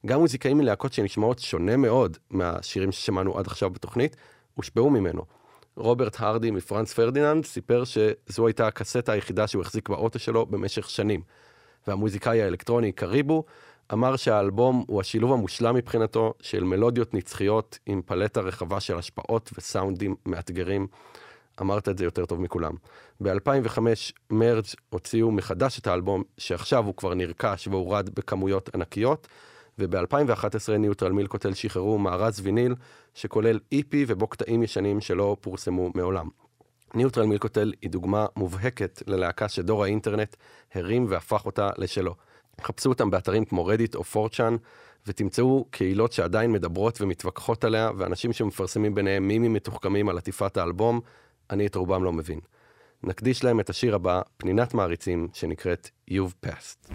[0.07, 4.17] גם מוזיקאים מלהקות שנשמעות שונה מאוד מהשירים ששמענו עד עכשיו בתוכנית,
[4.55, 5.23] הושפעו ממנו.
[5.77, 10.91] רוברט הרדי מ Franz Ferdinand סיפר שזו הייתה הקסטה היחידה שהוא החזיק באוטו שלו במשך
[10.91, 11.21] שנים.
[11.87, 13.45] והמוזיקאי האלקטרוני קריבו
[13.93, 20.15] אמר שהאלבום הוא השילוב המושלם מבחינתו של מלודיות נצחיות עם פלטה רחבה של השפעות וסאונדים
[20.27, 20.87] מאתגרים.
[21.61, 22.73] אמרת את זה יותר טוב מכולם.
[23.21, 23.79] ב-2005
[24.31, 29.29] מרג' הוציאו מחדש את האלבום, שעכשיו הוא כבר נרכש והורד בכמויות ענקיות,
[29.79, 32.75] וב-2011 ניוטרל מילקוטל שחררו מארז ויניל
[33.15, 36.29] שכולל איפי ובו קטעים ישנים שלא פורסמו מעולם.
[36.95, 40.37] ניוטרל מילקוטל היא דוגמה מובהקת ללהקה שדור האינטרנט
[40.75, 42.15] הרים והפך אותה לשלו.
[42.61, 44.57] חפשו אותם באתרים כמו רדיט או פורצ'אן
[45.07, 51.01] ותמצאו קהילות שעדיין מדברות ומתווכחות עליה ואנשים שמפרסמים ביניהם מימים מתוחכמים על עטיפת האלבום,
[51.53, 52.41] אני את רובם לא מבין.
[53.03, 56.93] נקדיש להם את השיר הבא, פנינת מעריצים, שנקראת You've Passed.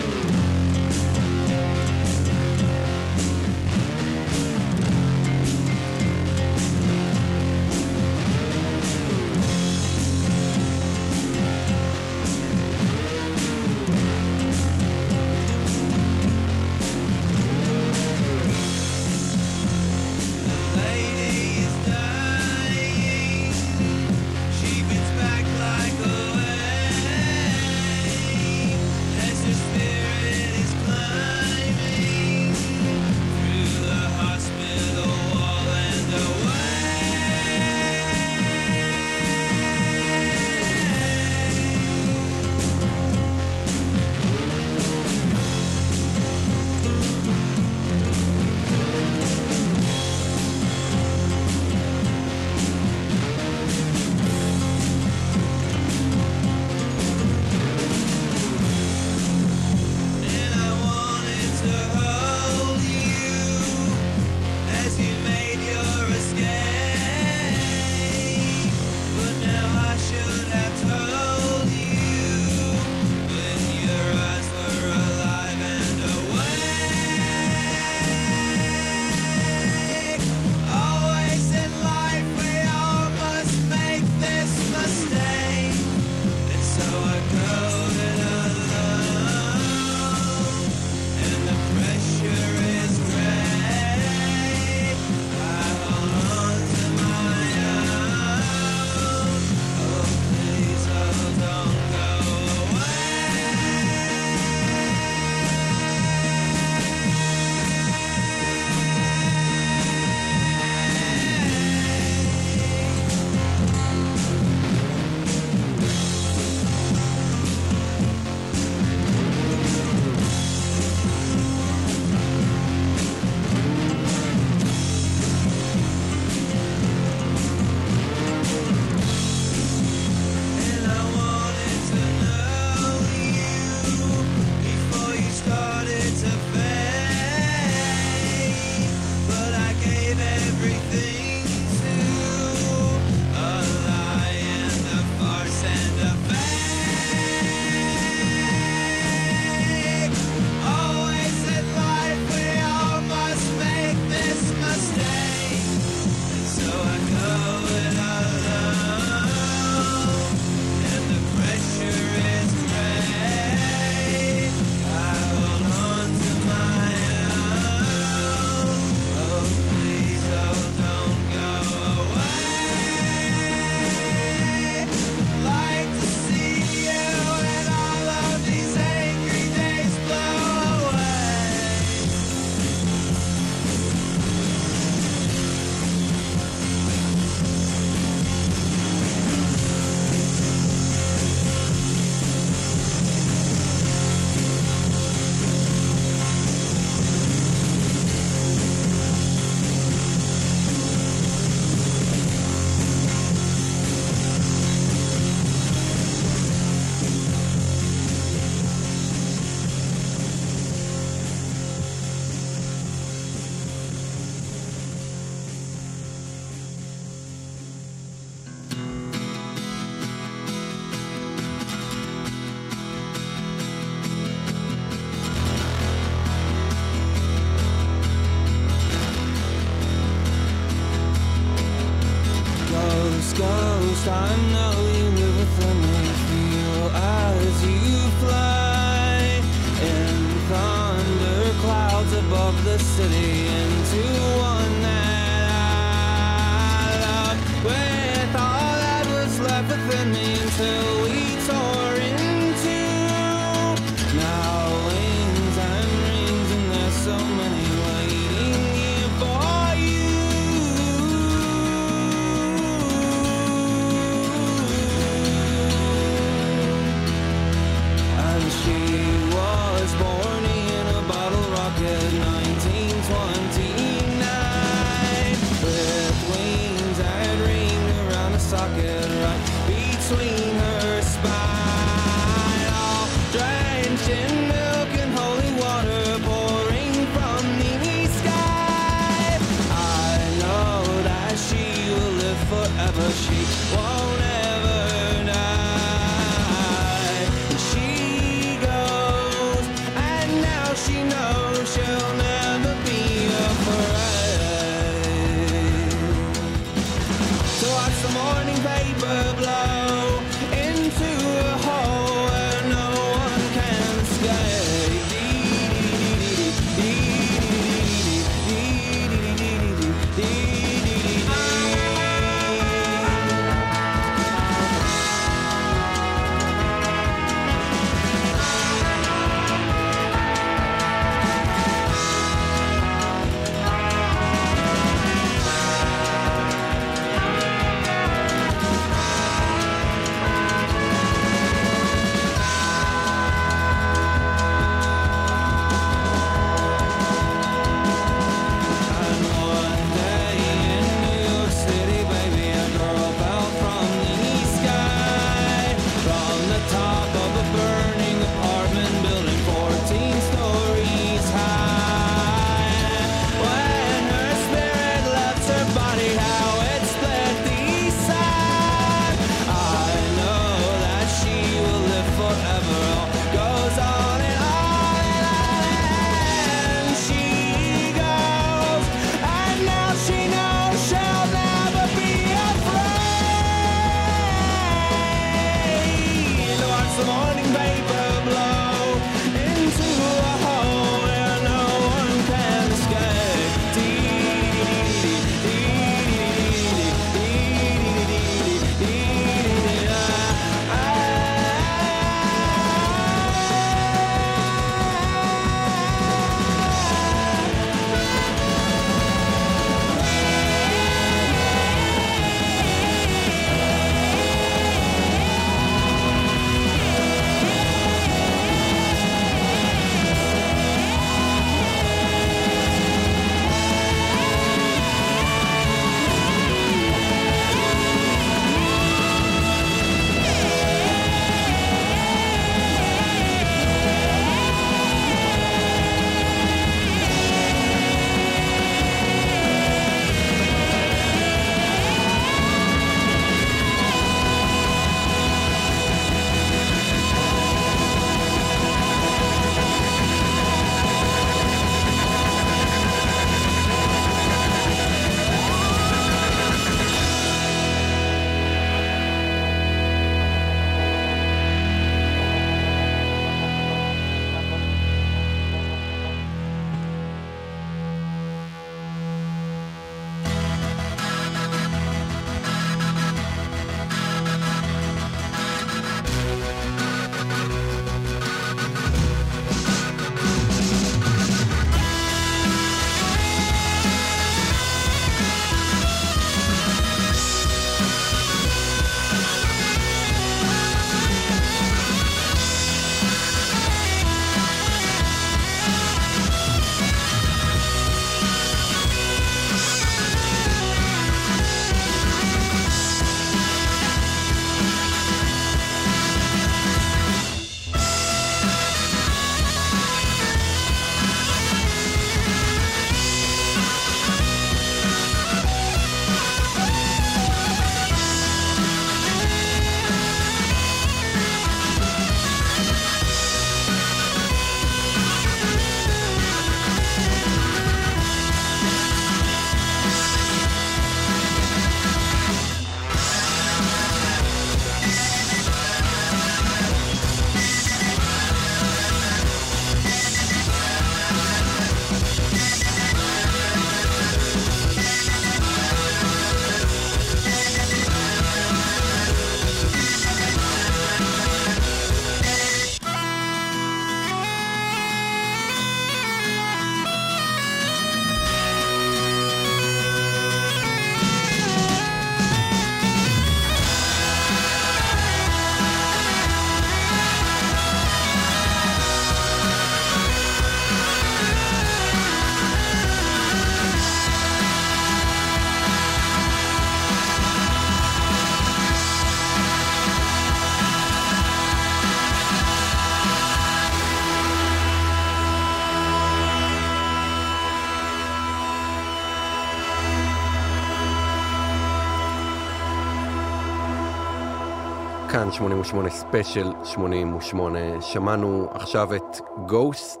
[595.28, 600.00] בכאן 88 ספיישל 88 שמענו עכשיו את Ghost,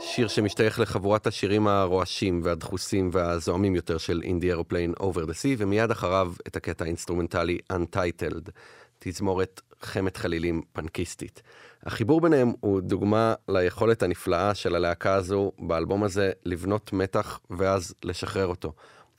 [0.00, 5.56] שיר שמשתייך לחבורת השירים הרועשים והדחוסים והזועמים יותר של In the Aeroplane Over the Sea,
[5.58, 8.50] ומיד אחריו את הקטע האינסטרומנטלי Untitled,
[8.98, 11.42] תזמורת חמת חלילים פנקיסטית.
[11.82, 18.46] החיבור ביניהם הוא דוגמה ליכולת הנפלאה של הלהקה הזו באלבום הזה לבנות מתח ואז לשחרר
[18.46, 18.72] אותו.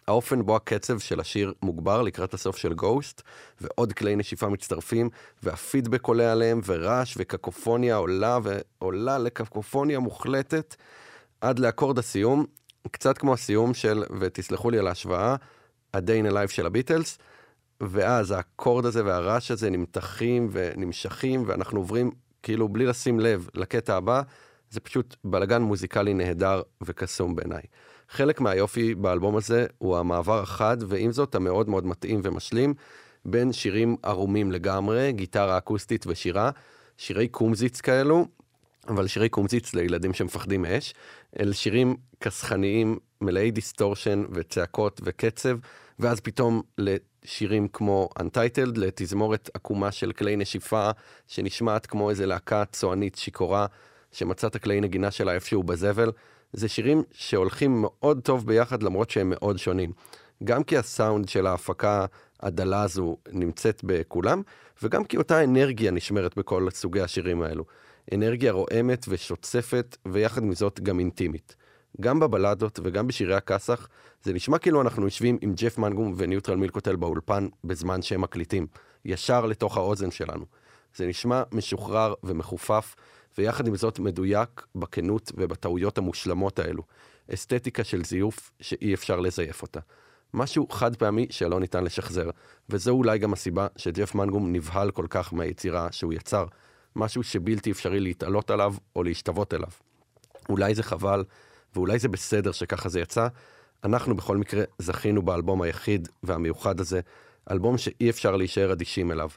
[0.07, 3.21] האופן בו הקצב של השיר מוגבר לקראת הסוף של Ghost,
[3.61, 5.09] ועוד כלי נשיפה מצטרפים,
[5.43, 10.75] והפידבק עולה עליהם, ורעש וקקופוניה עולה ועולה לקקופוניה מוחלטת,
[11.41, 12.45] עד לאקורד הסיום,
[12.91, 15.35] קצת כמו הסיום של, ותסלחו לי על ההשוואה,
[15.95, 15.97] a
[16.31, 17.17] Life של הביטלס,
[17.81, 22.11] ואז האקורד הזה והרעש הזה נמתחים ונמשכים, ואנחנו עוברים
[22.43, 24.21] כאילו בלי לשים לב לקטע הבא,
[24.69, 27.61] זה פשוט בלגן מוזיקלי נהדר וקסום בעיניי.
[28.09, 32.73] חלק מהיופי באלבום הזה הוא המעבר החד, ועם זאת המאוד מאוד מתאים ומשלים,
[33.25, 36.51] בין שירים ערומים לגמרי, גיטרה אקוסטית ושירה,
[36.97, 38.25] שירי קומזיץ כאלו,
[38.87, 40.93] אבל שירי קומזיץ לילדים שמפחדים מאש,
[41.39, 45.57] אל שירים כסחניים, מלאי דיסטורשן וצעקות וקצב,
[45.99, 50.89] ואז פתאום לשירים כמו Untitled, לתזמורת עקומה של כלי נשיפה,
[51.27, 53.65] שנשמעת כמו איזה להקה צוענית שיכורה,
[54.11, 56.11] שמצא את הכלי נגינה שלה איפשהו בזבל.
[56.55, 59.91] זה שירים שהולכים מאוד טוב ביחד למרות שהם מאוד שונים.
[60.43, 62.05] גם כי הסאונד של ההפקה
[62.39, 64.41] הדלה הזו נמצאת בכולם,
[64.83, 67.65] וגם כי אותה אנרגיה נשמרת בכל סוגי השירים האלו.
[68.13, 71.55] אנרגיה רועמת ושוצפת, ויחד עם זאת גם אינטימית.
[72.01, 73.87] גם בבלדות וגם בשירי הכסח,
[74.23, 78.67] זה נשמע כאילו אנחנו יושבים עם ג'ף מנגום וניוטרל מילקוטל באולפן בזמן שהם מקליטים,
[79.05, 80.45] ישר לתוך האוזן שלנו.
[80.95, 82.95] זה נשמע משוחרר ומחופף,
[83.37, 86.83] ויחד עם זאת מדויק בכנות ובטעויות המושלמות האלו.
[87.33, 89.79] אסתטיקה של זיוף שאי אפשר לזייף אותה.
[90.33, 92.29] משהו חד פעמי שלא ניתן לשחזר,
[92.69, 96.45] וזו אולי גם הסיבה שג'ף מנגום נבהל כל כך מהיצירה שהוא יצר.
[96.95, 99.69] משהו שבלתי אפשרי להתעלות עליו או להשתוות אליו.
[100.49, 101.23] אולי זה חבל,
[101.75, 103.27] ואולי זה בסדר שככה זה יצא.
[103.83, 106.99] אנחנו בכל מקרה זכינו באלבום היחיד והמיוחד הזה,
[107.51, 109.29] אלבום שאי אפשר להישאר אדישים אליו.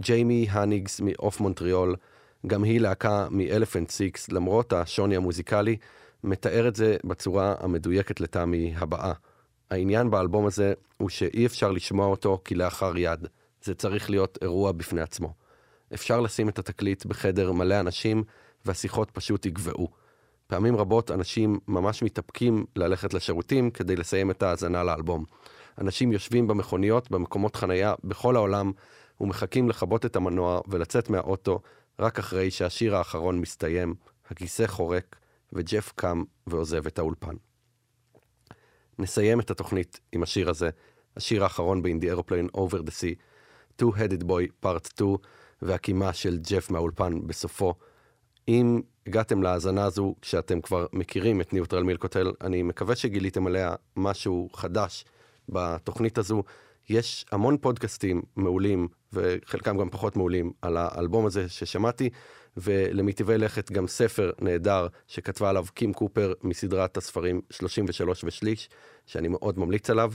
[0.00, 1.96] ג'יימי הניגס מאוף מונטריאול,
[2.46, 5.76] גם היא להקה מ-Elephant Six, למרות השוני המוזיקלי,
[6.24, 9.12] מתאר את זה בצורה המדויקת לטעמי הבאה.
[9.70, 13.26] העניין באלבום הזה הוא שאי אפשר לשמוע אותו כלאחר יד.
[13.62, 15.32] זה צריך להיות אירוע בפני עצמו.
[15.94, 18.22] אפשר לשים את התקליט בחדר מלא אנשים,
[18.64, 19.88] והשיחות פשוט יגבעו.
[20.46, 25.24] פעמים רבות אנשים ממש מתאפקים ללכת לשירותים כדי לסיים את ההאזנה לאלבום.
[25.78, 28.72] אנשים יושבים במכוניות, במקומות חנייה, בכל העולם,
[29.20, 31.60] ומחכים לכבות את המנוע ולצאת מהאוטו
[31.98, 33.94] רק אחרי שהשיר האחרון מסתיים,
[34.30, 35.16] הכיסא חורק,
[35.52, 37.34] וג'ף קם ועוזב את האולפן.
[38.98, 40.70] נסיים את התוכנית עם השיר הזה,
[41.16, 43.18] השיר האחרון ב-In the Over the Sea,
[43.82, 45.16] Two-Headed Boy Part 2,
[45.62, 47.74] והקימה של ג'ף מהאולפן בסופו.
[48.48, 54.48] אם הגעתם להאזנה הזו כשאתם כבר מכירים את ניוטרל מילקוטל, אני מקווה שגיליתם עליה משהו
[54.52, 55.04] חדש
[55.48, 56.42] בתוכנית הזו.
[56.88, 62.10] יש המון פודקאסטים מעולים, וחלקם גם פחות מעולים, על האלבום הזה ששמעתי,
[62.56, 68.68] ולמטבעי לכת גם ספר נהדר שכתבה עליו קים קופר מסדרת הספרים 33 ושליש,
[69.06, 70.12] שאני מאוד ממליץ עליו.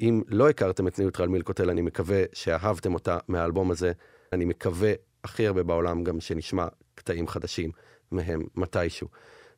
[0.00, 3.92] אם לא הכרתם את ניוטרל מילקוטל, אני מקווה שאהבתם אותה מהאלבום הזה.
[4.32, 4.92] אני מקווה
[5.24, 7.70] הכי הרבה בעולם גם שנשמע קטעים חדשים
[8.12, 9.08] מהם מתישהו.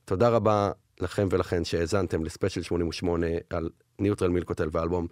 [0.05, 5.07] תודה רבה לכם ולכן שהאזנתם לספיישל 88 על ניוטרל מילקוטל והאלבום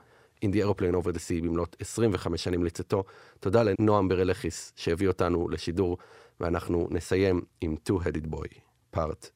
[0.44, 3.04] In the Aeroplane Over the Sea במלאת 25 שנים לצאתו.
[3.40, 5.98] תודה לנועם ברלכיס שהביא אותנו לשידור,
[6.40, 8.58] ואנחנו נסיים עם Two-Headed Boy,
[8.96, 9.33] Part